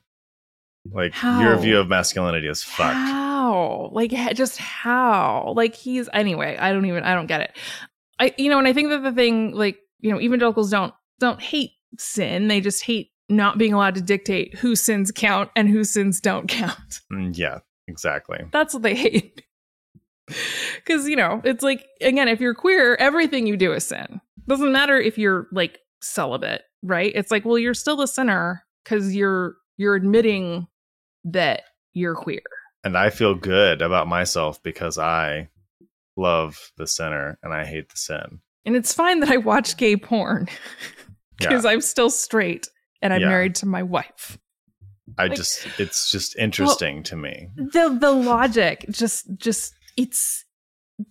[0.90, 1.40] like How?
[1.40, 2.94] your view of masculinity is fucked.
[2.94, 3.90] How?
[3.92, 5.54] Like just how?
[5.56, 7.56] Like he's anyway, I don't even I don't get it.
[8.18, 11.40] I you know, and I think that the thing like, you know, evangelicals don't don't
[11.40, 12.48] hate sin.
[12.48, 16.48] They just hate not being allowed to dictate whose sins count and whose sins don't
[16.48, 16.78] count.
[17.12, 17.58] Mm, yeah,
[17.88, 18.38] exactly.
[18.52, 19.42] That's what they hate.
[20.86, 24.20] Cuz you know, it's like again, if you're queer, everything you do is sin.
[24.48, 27.12] Doesn't matter if you're like celibate, right?
[27.14, 30.66] It's like, well, you're still a sinner cuz you're you're admitting
[31.24, 32.42] that you're queer.
[32.84, 35.48] And I feel good about myself because I
[36.16, 38.40] love the sinner and I hate the sin.
[38.64, 40.48] And it's fine that I watch gay porn
[41.42, 41.48] Yeah.
[41.48, 42.68] because I'm still straight
[43.00, 43.28] and I'm Yeah.
[43.28, 44.38] married to my wife.
[45.18, 47.48] I Like- just it's just interesting to me.
[47.56, 50.44] The the logic just just it's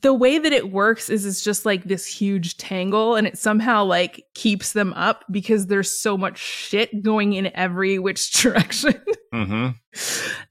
[0.01, 3.83] the way that it works is it's just like this huge tangle and it somehow
[3.83, 8.93] like keeps them up because there's so much shit going in every which direction.
[9.33, 9.67] hmm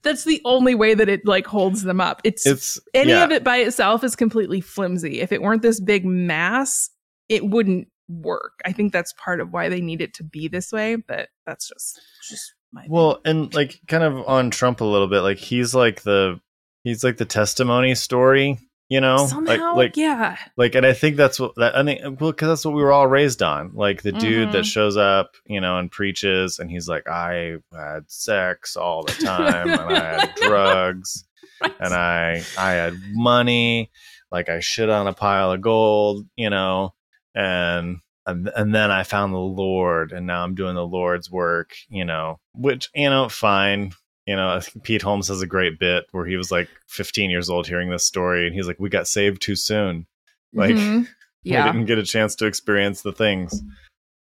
[0.03, 2.21] That's the only way that it like holds them up.
[2.23, 5.21] It's, It's any yeah, of it by itself is completely flimsy.
[5.21, 6.89] If it weren't this big mass,
[7.27, 8.53] it wouldn't work.
[8.65, 11.67] I think that's part of why they need it to be this way, but that's
[11.69, 11.99] just
[12.29, 16.01] just my Well, and like kind of on Trump a little bit, like he's like
[16.03, 16.39] the
[16.83, 18.57] he's like the testimony story,
[18.89, 20.37] you know, somehow like like yeah.
[20.57, 22.91] like, and I think that's what that I think well because that's what we were
[22.91, 24.71] all raised on, like the dude that Mhm.
[24.73, 29.69] shows up, you know, and preaches, and he's like, I had sex all the time,
[29.69, 31.23] and I had drugs,
[31.61, 33.91] and I I had money,
[34.31, 36.93] like I shit on a pile of gold, you know,
[37.35, 41.73] and and, and then I found the Lord, and now I'm doing the Lord's work,
[41.89, 43.93] you know, which you know, fine.
[44.27, 47.67] You know, Pete Holmes has a great bit where he was like 15 years old
[47.67, 50.05] hearing this story, and he's like, "We got saved too soon.
[50.53, 51.07] Like, Mhm.
[51.65, 53.61] we didn't get a chance to experience the things."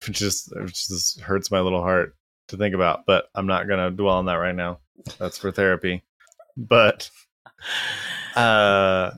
[0.06, 2.14] Which just, it just hurts my little heart
[2.48, 3.04] to think about.
[3.06, 4.80] But I'm not gonna dwell on that right now.
[5.18, 6.02] That's for therapy.
[6.56, 7.10] But
[8.34, 9.10] uh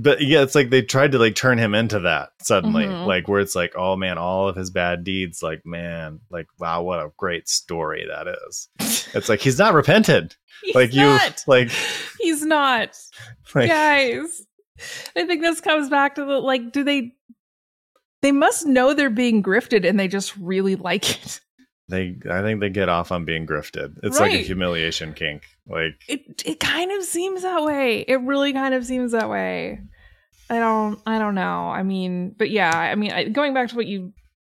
[0.00, 3.06] but yeah it's like they tried to like turn him into that suddenly Mhm.
[3.06, 6.82] like where it's like oh man all of his bad deeds like man like wow
[6.82, 8.68] what a great story that is
[9.14, 11.70] it's like he's not repented He's like you like
[12.18, 12.96] He's not.
[13.54, 14.42] like Guys.
[15.14, 17.12] I think this comes back to the like, do they
[18.22, 21.40] they must know they're being grifted and they just really like it.
[21.88, 25.94] They i think they get off on being grifted it's like a humiliation kink like
[26.08, 28.00] It it kind of seems that way.
[28.06, 29.80] It really kind of seems that way.
[30.48, 31.68] I don't I don't know.
[31.68, 34.12] I mean, but yeah, I mean, I, going back to what you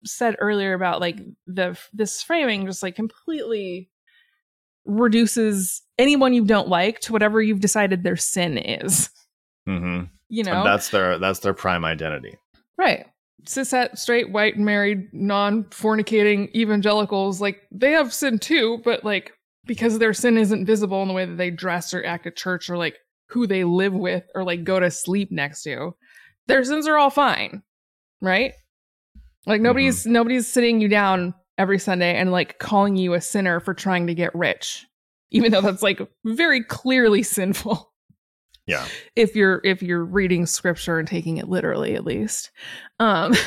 [0.06, 1.18] said earlier about like
[1.48, 3.90] the this framing just like completely
[4.86, 9.10] reduces anyone you don't like to whatever you've decided their sin is.
[9.66, 12.38] hmm You know, And that's their that's their prime identity.
[12.78, 13.06] right?
[13.46, 19.34] Cishet, straight, white, married, non-fornicating evangelicals, like they have sin too, but like
[19.66, 22.70] because their sin isn't visible in the way that they dress or act at church
[22.70, 22.98] or like
[23.30, 25.96] who they live with or like go to sleep next to,
[26.48, 27.62] their sins are all fine,
[28.22, 28.54] right?
[29.46, 30.14] Like nobody's mm-hmm.
[30.14, 34.16] nobody's sitting you down every Sunday and like calling you a sinner for trying to
[34.16, 34.86] get rich,
[35.32, 37.89] even though that's like very clearly sinful
[38.70, 38.86] Yeah.
[39.16, 42.52] if you're if you're reading scripture and taking it literally at least
[43.00, 43.34] um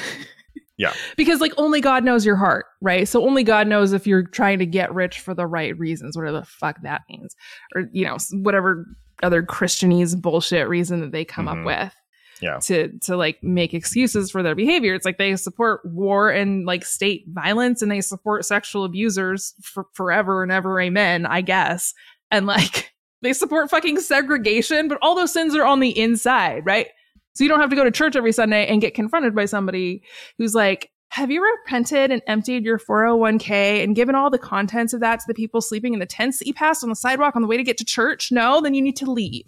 [0.79, 0.95] Yeah.
[1.17, 4.59] because like only god knows your heart right so only god knows if you're trying
[4.59, 7.37] to get rich for the right reasons whatever the fuck that means
[7.77, 8.87] or you know whatever
[9.23, 11.61] other christianese bullshit reason that they come Mhm.
[11.61, 11.95] up with
[12.41, 12.59] Yeah.
[12.63, 16.85] to to like make excuses for their behavior it's like they support war and like
[16.85, 21.93] state violence and they support sexual abusers for forever and ever amen i guess
[22.33, 22.92] and like
[23.23, 26.89] they support fucking segregation but all those sins are on the inside right
[27.35, 30.03] so you don't have to go to church every sunday and get confronted by somebody
[30.39, 35.01] who's like have you repented and emptied your 401k and given all the contents of
[35.01, 37.43] that to the people sleeping in the tents that you passed on the sidewalk on
[37.43, 39.45] the way to get to church no then you need to leave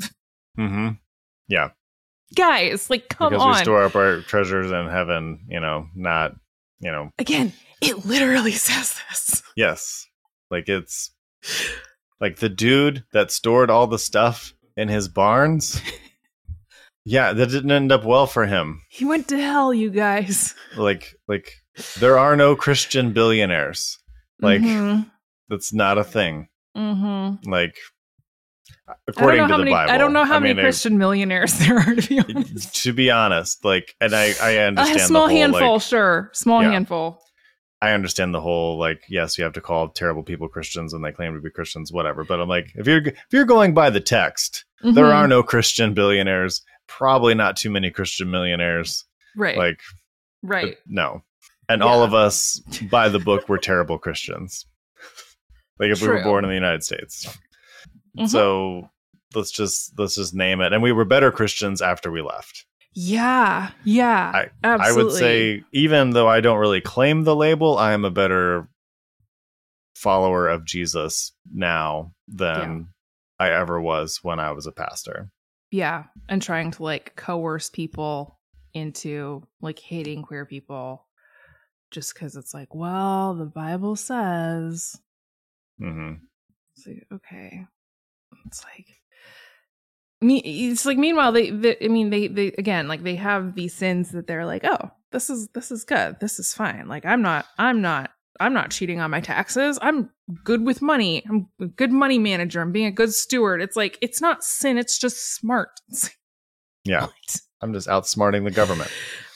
[0.59, 0.91] Mm-hmm.
[1.49, 1.71] Yeah.
[2.37, 6.33] guys like come because on we store up our treasures in heaven, you know, not,
[6.81, 9.43] you know, Again, it literally says this.
[9.57, 10.07] yes.
[10.51, 11.11] Like it's
[12.21, 15.81] like the dude that stored all the stuff in his barns.
[17.07, 18.81] Yeah, that didn't end up well for him.
[18.89, 20.55] He went to hell, you guys.
[20.75, 21.53] Like like
[22.01, 23.99] there are no Christian billionaires.
[24.41, 25.11] Like Mhm,
[25.51, 26.49] that's not a thing.
[26.75, 27.45] mhm.
[27.47, 27.77] Like
[28.89, 29.71] I according to the many.
[29.71, 29.93] Bible.
[29.93, 31.95] I don't know how many mean, I- Christian millionaires there are.
[31.95, 35.73] To be honest, to be honest, like, and I, I understand a small whole, handful,
[35.75, 36.71] like, sure, small Yeah.
[36.71, 37.21] handful.
[37.83, 41.13] I understand the whole, like, yes, you have to call terrible people Christians and they
[41.13, 42.25] claim to be Christians, whatever.
[42.25, 45.15] But I'm like, if you're if you're going by the text, there Mhm.
[45.15, 46.63] are no Christian billionaires.
[46.87, 49.05] Probably not too many Christian millionaires.
[49.37, 49.81] right, Like,
[50.43, 50.77] right.
[50.87, 51.23] no.
[51.69, 52.61] And all of us,
[52.91, 54.67] by the book, were terrible Christians.
[55.81, 57.27] Like if we were born in the United States.
[58.17, 58.29] Mhm.
[58.29, 58.89] So
[59.35, 60.73] let's just let's just name it.
[60.73, 62.65] And we were better Christians after we left.
[62.95, 64.33] Yeah, yeah.
[64.35, 64.89] I- absolutely.
[64.89, 68.69] I would say, even though I don't really claim the label, I am a better
[69.97, 72.89] follower of Jesus now than
[73.39, 75.31] I ever was when I was a pastor.
[75.71, 78.39] yeah, and trying to like coerce people
[78.75, 81.07] into like hating queer people,
[81.91, 84.97] just because it's like, well, the Bible says.
[85.79, 86.15] hmm
[86.77, 87.67] It's like, okay.
[88.47, 88.87] It's like
[90.25, 93.75] me it's like meanwhile they, they I mean they they again like they have these
[93.75, 96.17] sins that they're like, "Oh, this is this is good.
[96.21, 96.89] This is fine.
[96.89, 98.11] Like I'm not I'm not
[98.41, 99.79] I'm not cheating on my taxes.
[99.83, 100.11] I'm
[100.45, 101.23] good with money.
[101.29, 102.61] I'm a good money manager.
[102.61, 105.69] I'm being a good steward." It's like it's not sin, it's just smart.
[105.89, 106.17] It's like,
[106.85, 107.41] Yeah, what?
[107.61, 108.91] I'm just outsmarting the government.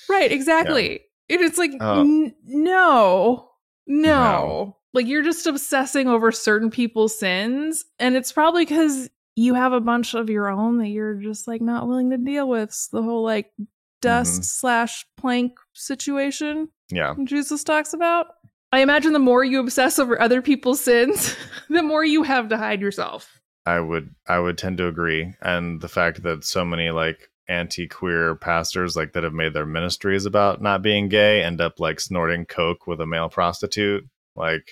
[0.08, 1.00] Right, exactly.
[1.30, 2.00] And it's like, Oh.
[2.00, 3.50] n- no,
[3.86, 4.74] no, No.
[4.94, 7.84] Like you're just obsessing over certain people's sins.
[7.98, 11.60] And it's probably because you have a bunch of your own that you're just like
[11.60, 12.64] not willing to deal with.
[12.70, 13.52] It's the whole like
[14.02, 14.44] dust Mhm.
[14.44, 18.26] slash plank situation Yeah, Jesus talks about.
[18.72, 21.36] I imagine the more you obsess over other people's sins,
[21.70, 23.40] the more you have to hide yourself.
[23.64, 25.34] I would I would tend to agree.
[25.40, 30.26] And the fact that so many like anti-queer pastors like that have made their ministries
[30.26, 34.04] about not being gay end up like snorting coke with a male prostitute,
[34.34, 34.68] like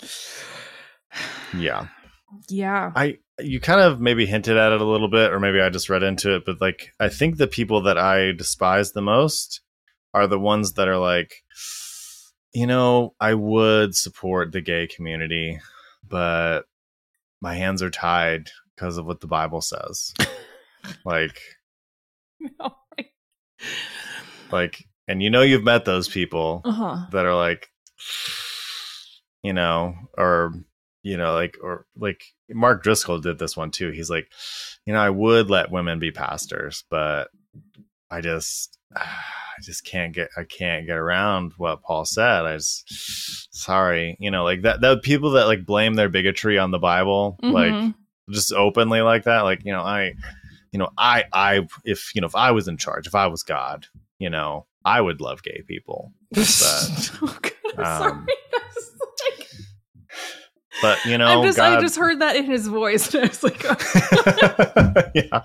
[1.56, 1.86] yeah.
[2.48, 2.92] Yeah.
[2.94, 5.90] I you kind of maybe hinted at it a little bit, or maybe I just
[5.90, 9.60] read into it, but like I think the people that I despise the most
[10.14, 11.44] are the ones that are like,
[12.52, 15.60] you know, I would support the gay community,
[16.06, 16.62] but
[17.40, 20.12] my hands are tied because of what the Bible says.
[21.04, 21.40] like,
[22.58, 22.70] uh
[24.52, 27.06] like, and you know, you've met those people huh.
[27.12, 27.68] that are like,
[29.42, 30.54] you know, or
[31.02, 33.90] you know, like or like Mark Driscoll did this one too.
[33.90, 34.28] He's like,
[34.86, 37.30] you know, I would let women be pastors, but
[38.10, 42.44] I just I just can't get I can't get around what Paul said.
[42.46, 46.70] I just sorry, you know, like that that people that like blame their bigotry on
[46.70, 47.94] the Bible, like Mhm.
[48.30, 50.14] just openly like that, like, you know, I
[50.72, 53.42] you know, I I if you know, if I was in charge, if I was
[53.42, 53.86] God,
[54.18, 56.12] you know, I would love gay people.
[56.30, 58.26] But oh, God, I'm sorry.
[60.82, 63.12] But you know, I'm just, God, I just heard that in his voice.
[63.14, 63.62] And I was like,
[65.14, 65.42] yeah.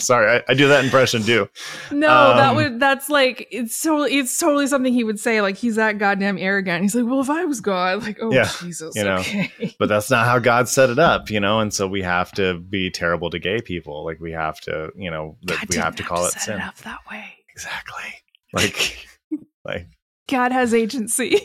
[0.00, 1.48] Sorry, I, I do that impression too.
[1.90, 5.42] No, that Um, would that's like it's totally it's totally something he would say.
[5.42, 6.82] Like he's that goddamn arrogant.
[6.82, 9.74] He's like, well, if I was God, like, oh Yeah, Jesus, you know, okay.
[9.80, 11.58] But that's not how God set it up, you know.
[11.58, 14.04] And so we have to be terrible to gay people.
[14.04, 16.54] Like we have to, you know, that we have to call it set sin.
[16.58, 17.24] it up that way.
[17.50, 18.04] Exactly.
[18.52, 19.04] Like,
[19.64, 19.88] like
[20.28, 21.40] God has agency.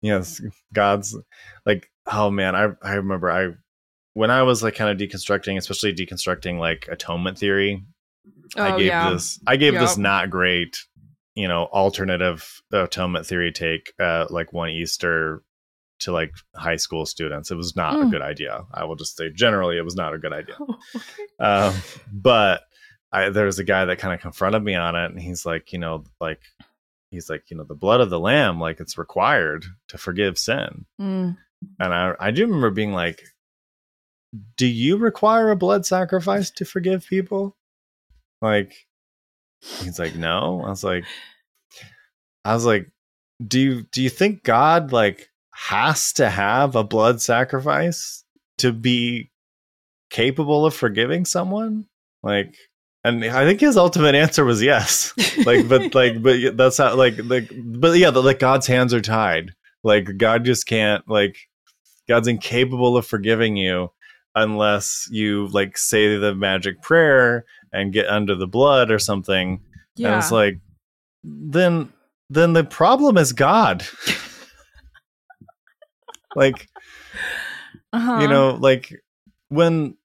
[0.00, 0.40] yes,
[0.72, 1.14] God's.
[2.06, 3.50] Oh man, I I remember I
[4.14, 7.84] when I was like kind of deconstructing, especially deconstructing like atonement theory.
[8.56, 9.10] I Oh, gave yeah.
[9.10, 10.78] this I gave this not great,
[11.34, 15.42] you know, alternative atonement theory take uh like one Easter
[16.00, 17.50] to like high school students.
[17.50, 18.10] It was not a Mm.
[18.10, 18.64] good idea.
[18.72, 20.56] I will just say generally it was not a good idea.
[20.96, 21.04] okay.
[21.38, 21.74] Um
[22.12, 22.62] but
[23.12, 25.72] I there was a guy that kind of confronted me on it and he's like,
[25.72, 26.40] you know, like
[27.10, 30.86] he's like, you know, the blood of the lamb like it's required to forgive sin.
[31.00, 31.36] Mm.
[31.78, 33.22] And I I do remember being like
[34.56, 37.56] do you require a blood sacrifice to forgive people?
[38.40, 38.86] Like
[39.60, 41.04] he's like, "No." I was like
[42.44, 42.90] I was like,
[43.46, 48.24] "Do you do you think God like has to have a blood sacrifice
[48.58, 49.30] to be
[50.10, 51.86] capable of forgiving someone?"
[52.22, 52.54] Like
[53.04, 55.12] and I think his ultimate answer was yes.
[55.44, 59.00] Like but like but that's how like like but yeah, the, like God's hands are
[59.00, 59.54] tied.
[59.82, 61.36] Like God just can't like
[62.10, 63.92] God's incapable of forgiving you
[64.34, 69.60] unless you like say the magic prayer and get under the blood or something.
[69.94, 70.08] yeah.
[70.08, 70.58] And it's like
[71.22, 71.92] then
[72.28, 73.86] then the problem is God.
[76.36, 76.68] like
[77.92, 78.18] uh-huh.
[78.20, 78.92] you know like
[79.48, 79.96] when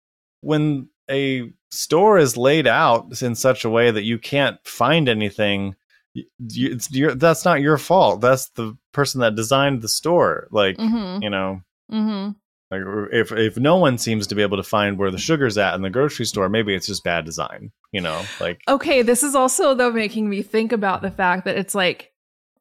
[0.41, 5.76] when a store is laid out in such a way that you can't find anything
[6.14, 6.26] you,
[6.72, 11.22] it's your, that's not your fault that's the person that designed the store like Mhm.
[11.22, 12.31] you know Mm-hmm.
[12.71, 15.75] like if if no one seems to be able to find where the sugar's at
[15.75, 19.35] in the grocery store maybe it's just bad design you know like Okay, this is
[19.35, 22.11] also though making me think about the fact that it's like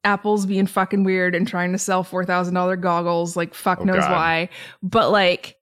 [0.03, 3.85] Apple's being fucking weird and trying to sell four thousand dollar goggles, like fuck Oh,
[3.85, 4.11] knows God.
[4.11, 4.49] why.
[4.83, 5.55] But like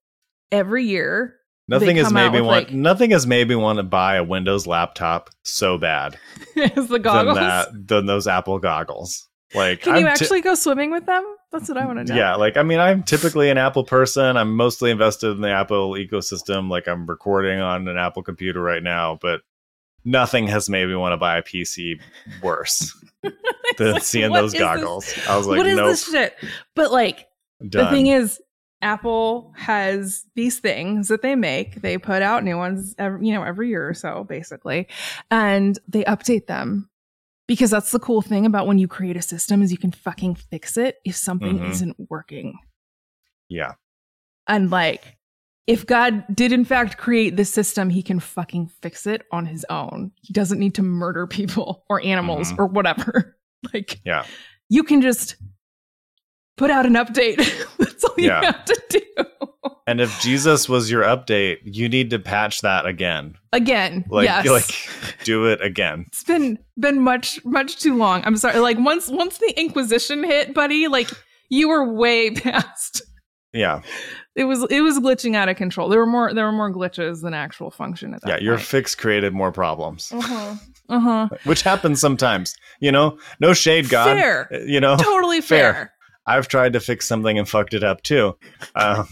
[0.52, 1.38] every year,
[1.70, 4.68] nothing has made me want like- nothing has made me want to buy a windows
[4.68, 6.20] laptop so bad
[6.58, 7.36] is the goggles.
[7.38, 11.24] than that than those apple goggles like Can you I'm actually go swimming with them?
[11.52, 12.16] That's what I want to know.
[12.16, 14.38] Yeah, like I mean, I'm typically an Apple person.
[14.38, 16.70] I'm mostly invested in the Apple ecosystem.
[16.70, 19.42] Like I'm recording on an Apple computer right now, but
[20.06, 22.00] nothing has made me want to buy a PC
[22.42, 22.94] worse
[23.78, 24.60] than Like, seeing those is this?
[24.60, 25.14] goggles.
[25.28, 26.36] I was like, what is nope, this shit?
[26.76, 27.28] But like
[27.68, 27.86] done.
[27.86, 28.42] the thing is,
[28.82, 31.82] Apple has these things that they make.
[31.82, 34.88] They put out new ones, every, you know, every year or so, basically,
[35.32, 36.90] and they update them
[37.48, 40.36] because that's the cool thing about when you create a system is you can fucking
[40.36, 41.70] fix it if something Mhm.
[41.70, 42.58] isn't working.
[43.50, 43.74] yeah,
[44.48, 45.18] And like,
[45.68, 49.66] if God did in fact create this system, he can fucking fix it on his
[49.70, 50.12] own.
[50.22, 52.60] He doesn't need to murder people or animals Mhm.
[52.60, 53.38] or whatever.
[53.74, 54.26] like, yeah,
[54.70, 55.36] you can just
[56.58, 57.38] put out an update.
[57.78, 59.00] That's all you have to do.
[59.88, 63.36] and if Jesus was your update, you need to patch that again.
[63.52, 64.48] Again, Like, yes.
[64.48, 66.06] like do it again.
[66.08, 68.24] it's been been much much too long.
[68.26, 68.60] I'm sorry.
[68.60, 71.10] Like once once the Inquisition hit, buddy, like
[71.50, 73.02] you were way past.
[73.56, 73.82] Yeah,
[74.36, 75.88] It was it was glitching out of control.
[75.88, 78.38] There were more there were more glitches than actual function at that yeah.
[78.44, 78.66] Your point.
[78.68, 80.56] fix created more problems, uh-huh.
[80.90, 81.30] Uh-huh.
[81.44, 82.56] which happens sometimes.
[82.80, 84.18] You know, no shade, God.
[84.18, 84.50] Fair.
[84.66, 85.74] You know, Totally Fair.
[85.74, 85.94] fair.
[86.26, 88.38] I've tried to fix something and fucked it up too.
[88.76, 89.08] Um,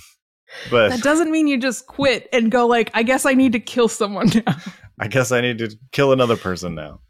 [0.70, 3.60] but That doesn't mean you just quit and go like, I guess I need to
[3.60, 4.56] kill someone now.
[5.00, 7.02] I guess I need to kill another person now.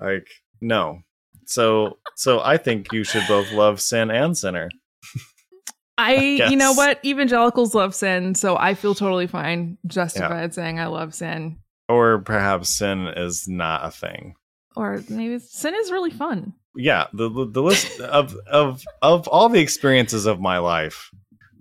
[0.00, 0.26] Like,
[0.60, 1.00] no.
[1.46, 4.70] So so I think you should both love sin and sinner.
[5.98, 6.16] I,
[6.50, 6.98] you know what?
[7.04, 11.58] Evangelicals love sin, so I feel totally fine, justified saying I love sin.
[11.88, 14.34] Or perhaps sin is not a thing.
[14.74, 16.54] Or maybe sin is really fun.
[16.76, 21.10] Yeah, the the, list of of of all the experiences of my life,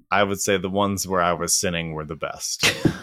[0.10, 2.74] I would say the ones where I was sinning were the best.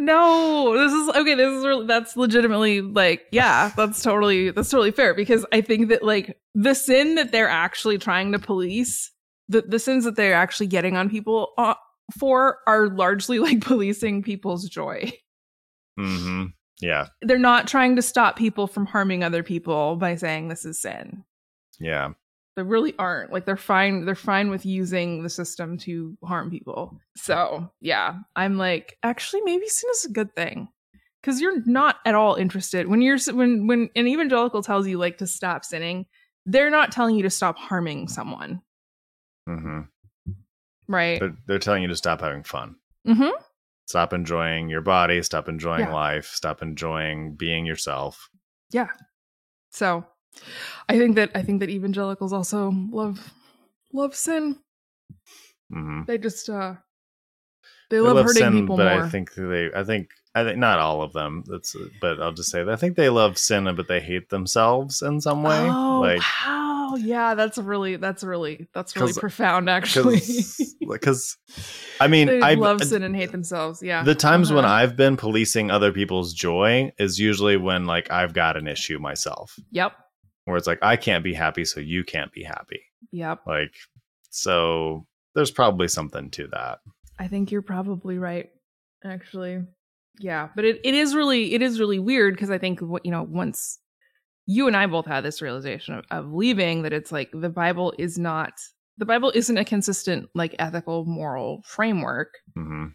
[0.00, 1.34] No, this is okay.
[1.34, 5.90] This is really, that's legitimately like, yeah, that's totally, that's totally fair because I think
[5.90, 9.12] that like the sin that they're actually trying to police,
[9.50, 11.74] the, the sins that they're actually getting on people uh,
[12.18, 15.12] for are largely like policing people's joy.
[16.04, 16.44] Hmm
[16.80, 20.80] Yeah, They're not trying to stop people from harming other people by saying this is
[20.80, 21.24] sin.
[21.78, 22.10] yeah,
[22.56, 23.32] They really aren't.
[23.32, 24.04] Like they're fine.
[24.04, 26.98] They're fine with using the system to harm people.
[27.16, 30.68] So yeah, I'm like, actually, maybe sin is a good thing
[31.20, 35.18] because you're not at all interested when you're when when an evangelical tells you like
[35.18, 36.06] to stop sinning.
[36.46, 38.62] They're not telling you to stop harming someone.
[39.46, 39.80] hmm
[40.88, 41.20] Right.
[41.20, 42.74] They're, they're telling you to stop having fun.
[43.06, 43.28] Mm-hmm.
[43.90, 45.20] Stop enjoying your body.
[45.20, 45.92] Stop enjoying Yeah.
[45.92, 46.26] life.
[46.26, 48.30] Stop enjoying being yourself.
[48.70, 48.86] Yeah.
[49.70, 50.06] So
[50.88, 53.34] I think that I think that evangelicals also love
[53.92, 54.60] love sin.
[55.72, 56.74] hmm They just uh
[57.90, 59.02] they, love, hurting people but more.
[59.06, 59.70] I think they.
[59.74, 60.10] I think.
[60.34, 61.42] I think not all of them.
[61.46, 61.74] That's.
[62.00, 65.20] But I'll just say that I think they love sin, but they hate themselves in
[65.20, 65.58] some way.
[65.58, 66.94] Oh, like wow.
[66.98, 70.20] Yeah, that's really that's really that's really profound actually.
[70.88, 71.36] because
[72.00, 73.82] I mean they I love sin and hate themselves.
[73.82, 74.02] Yeah.
[74.02, 74.74] The times when Uh-huh.
[74.74, 79.54] I've been policing other people's joy is usually when like I've got an issue myself,
[79.72, 79.92] Yep.
[80.46, 82.80] where it's like I can't be happy, so you can't be happy.
[83.12, 83.40] Yep.
[83.46, 83.72] Like,
[84.30, 86.78] so there's probably something to that.
[87.18, 88.50] I think you're probably right,
[89.04, 89.62] actually.
[90.18, 93.10] Yeah, but it, it is really it is really weird because I think what you
[93.10, 93.78] know once
[94.46, 97.94] you and I both had this realization of, of leaving that it's like the Bible
[97.98, 98.52] is not
[98.98, 102.34] the Bible isn't a consistent like ethical moral framework.
[102.54, 102.86] hmm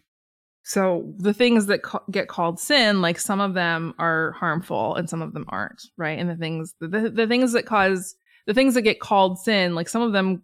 [0.64, 5.08] So the things that ca- get called sin, like some of them are harmful and
[5.10, 6.18] some of them aren't, right?
[6.18, 8.16] And the things the, the things that cause
[8.46, 10.42] the things that get called sin, like some of them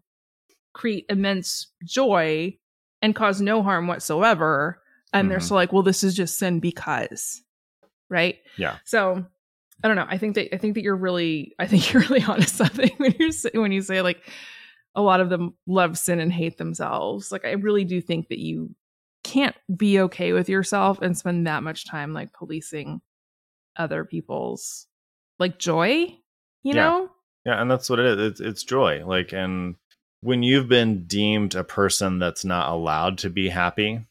[0.74, 2.56] create immense joy
[3.02, 4.81] and cause no harm whatsoever.
[5.12, 5.42] And they're Mhm.
[5.48, 7.42] so like, well, this is just sin because,
[8.08, 8.38] right?
[8.56, 8.78] Yeah.
[8.84, 9.24] So
[9.84, 10.06] I don't know.
[10.08, 13.14] I think that I think that you're really I think you're really onto something when
[13.18, 14.22] you say when you say like
[14.94, 17.32] a lot of them love sin and hate themselves.
[17.32, 18.74] Like I really do think that you
[19.24, 23.00] can't be okay with yourself and spend that much time like policing
[23.76, 24.86] other people's
[25.38, 25.92] like joy,
[26.62, 26.74] you Yeah.
[26.74, 27.10] know?
[27.46, 28.30] Yeah, and that's what it is.
[28.32, 29.04] It's, it's joy.
[29.06, 29.76] Like, and
[30.20, 34.04] when you've been deemed a person that's not allowed to be happy,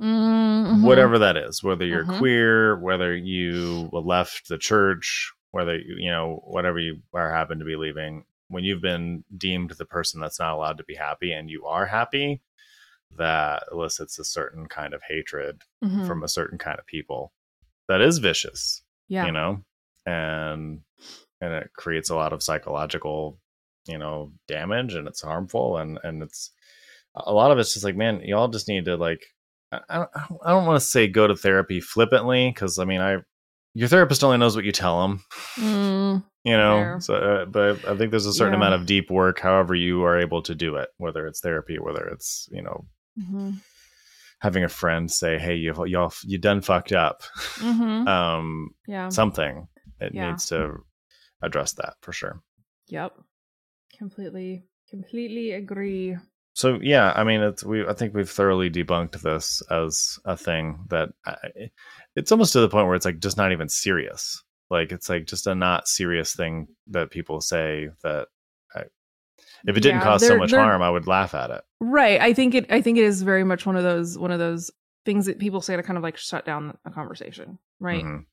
[0.00, 0.82] Mhm.
[0.84, 2.18] whatever that is, whether you're Mhm.
[2.18, 7.76] queer, whether you left the church, whether you know whatever you are happen to be
[7.76, 11.66] leaving, when you've been deemed the person that's not allowed to be happy, and you
[11.66, 12.40] are happy,
[13.16, 16.06] that elicits a certain kind of hatred Mhm.
[16.06, 17.32] from a certain kind of people
[17.88, 19.26] that is vicious, yeah.
[19.26, 19.64] you know,
[20.06, 20.82] and
[21.40, 23.38] and it creates a lot of psychological,
[23.86, 26.50] you know, damage, and it's harmful, and and it's
[27.14, 29.24] a lot of it's just like, man, y'all just need to like
[29.72, 30.06] I I
[30.50, 33.18] don't, want to say go to therapy flippantly because I mean I
[33.74, 35.24] your therapist only knows what you tell them,
[35.56, 36.78] Mm, you know.
[36.80, 37.00] Fair.
[37.00, 38.56] So, uh, but I think there's a certain Yeah.
[38.66, 42.06] amount of deep work, however you are able to do it, whether it's therapy, whether
[42.08, 42.86] it's you know
[43.20, 43.60] mhm.
[44.40, 47.22] having a friend say, "Hey, you y'all you done fucked up,"
[47.58, 48.06] Mhm.
[48.08, 49.10] um, yeah.
[49.10, 49.68] something.
[50.00, 50.30] It Yeah.
[50.30, 50.78] needs to
[51.42, 52.42] address that for sure.
[52.88, 53.12] Yep.
[53.98, 56.16] Completely completely agree.
[56.58, 57.86] So yeah, I mean, it's we.
[57.86, 61.36] I think we've thoroughly debunked this as a thing that I,
[62.16, 64.42] it's almost to the point where it's like just not even serious.
[64.68, 68.26] Like it's like just a not serious thing that people say that.
[68.74, 68.80] I,
[69.68, 71.60] if it didn't Yeah, cause so much harm, I would laugh at it.
[71.78, 72.20] Right.
[72.20, 74.72] I think it I think it is very much one of those one of those
[75.04, 77.60] things that people say to kind of like shut down a conversation.
[77.78, 78.02] Right.
[78.02, 78.24] Mhm.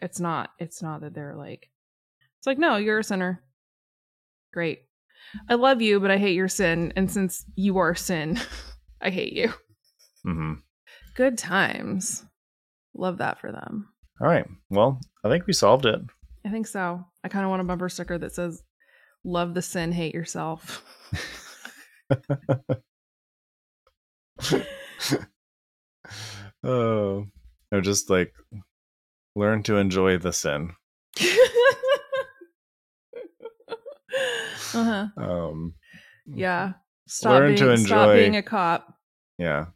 [0.00, 1.68] It's not it's not that they're like
[2.38, 3.42] it's like, no, you're a sinner.
[4.52, 4.82] Great.
[5.48, 6.92] I love you, but I hate your sin.
[6.96, 8.38] And since you are sin,
[9.00, 9.52] I hate you.
[10.22, 10.54] hmm
[11.14, 12.24] Good times.
[12.94, 13.88] Love that for them.
[14.20, 14.46] All right.
[14.70, 16.00] Well, I think we solved it.
[16.44, 17.04] I think so.
[17.22, 18.62] I kind of want a bumper sticker that says,
[19.24, 20.84] Love the sin, hate yourself.
[26.62, 27.26] oh,
[27.72, 28.32] or just like
[29.34, 30.72] learn to enjoy the sin.
[34.74, 35.06] uh-huh.
[35.16, 35.74] Um,
[36.26, 36.72] Yeah.
[37.06, 38.94] Stop Learn being, to stop enjoy- being a cop.
[39.38, 39.66] Yeah.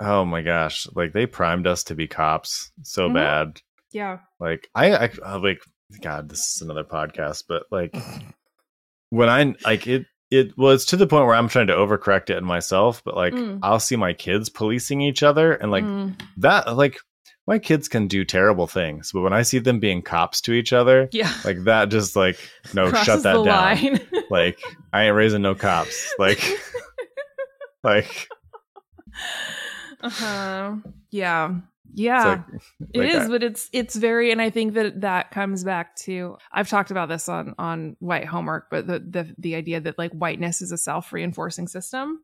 [0.00, 0.86] Oh my gosh!
[0.94, 3.14] Like they primed us to be cops so Mhm.
[3.14, 3.60] bad.
[3.90, 4.18] Yeah.
[4.38, 5.60] Like I, I, I like
[6.00, 6.28] God.
[6.28, 7.92] This is another podcast, but like
[9.10, 12.30] when I like it, it well, it's to the point where I'm trying to overcorrect
[12.30, 13.02] it in myself.
[13.04, 13.58] But like Mm.
[13.62, 16.20] I'll see my kids policing each other, and like Mm.
[16.36, 16.98] that, like
[17.48, 20.72] my kids can do terrible things, but when I see them being cops to each
[20.72, 21.32] other, Yeah.
[21.44, 22.38] like that, just like
[22.74, 24.00] no, Crosses shut that down.
[24.30, 24.60] Like
[24.92, 26.14] I ain't raising no cops.
[26.18, 26.40] Like,
[27.82, 28.28] like
[30.02, 30.76] uh-huh.
[31.10, 31.48] Yeah.
[31.56, 31.62] it's
[31.94, 32.24] Yeah.
[32.24, 32.40] like
[32.92, 35.96] It like is, I- but it's it's very, and I think that that comes back
[36.04, 39.98] to I've talked about this on on white homework, but the the the idea that
[39.98, 42.22] like whiteness is a self reinforcing system,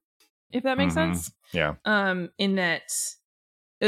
[0.53, 1.15] if that makes Mhm.
[1.17, 1.33] sense.
[1.53, 1.75] yeah.
[1.85, 3.24] Um, in that, uh,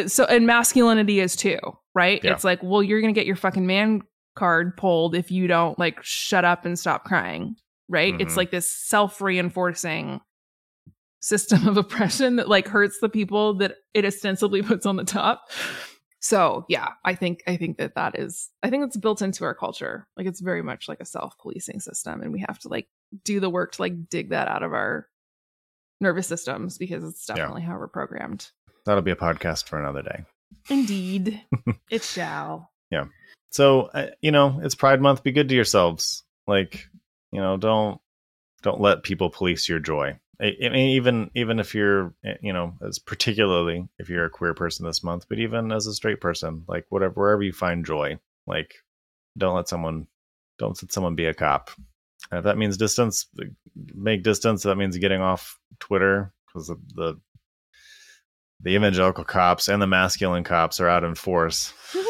[0.07, 1.59] so and masculinity is too,
[1.95, 2.21] right?
[2.23, 2.33] Yeah.
[2.33, 4.03] It's like, well, you're gonna get your fucking man
[4.35, 7.57] card pulled if you don't like shut up and stop crying,
[7.89, 8.15] right?
[8.21, 8.37] It's Mhm.
[8.37, 10.21] like this self reinforcing
[11.21, 15.49] system of oppression that like hurts the people that it ostensibly puts on the top.
[16.21, 19.55] So yeah, I think I think that that is I think it's built into our
[19.55, 20.07] culture.
[20.17, 22.89] Like it's very much like a self policing system, and we have to like
[23.25, 25.09] do the work to like dig that out of our
[26.01, 27.37] nervous systems because it's Yeah.
[27.37, 28.51] definitely how we're programmed.
[28.87, 30.25] That'll be a podcast for another day.
[30.71, 31.43] Indeed,
[31.91, 32.71] it shall.
[32.91, 33.07] Yeah.
[33.51, 35.23] So, uh, you know, it's Pride Month.
[35.23, 36.25] Be good to yourselves.
[36.47, 36.87] Like,
[37.33, 38.01] you know, don't
[38.63, 40.19] don't let people police your joy.
[40.41, 44.31] I, I mean, even even if you're, eh, you know, as particularly if you're a
[44.31, 47.85] queer person this month, but even as a straight person, like whatever wherever you find
[47.85, 48.75] joy, like
[49.37, 50.07] don't let someone
[50.59, 51.71] don't let someone be a cop.
[52.31, 53.27] And if that means distance,
[53.95, 54.63] make distance.
[54.63, 57.21] That means getting off Twitter because the, the
[58.61, 61.73] the evangelical cops and the masculine cops are out in force.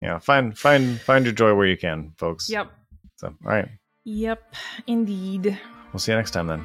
[0.00, 2.48] Yeah, find find find your joy where you can, folks.
[2.48, 2.70] yep.
[3.16, 3.68] So, all right.
[4.04, 4.54] Yep.
[4.86, 5.58] Indeed.
[5.92, 6.64] We'll see you next time then.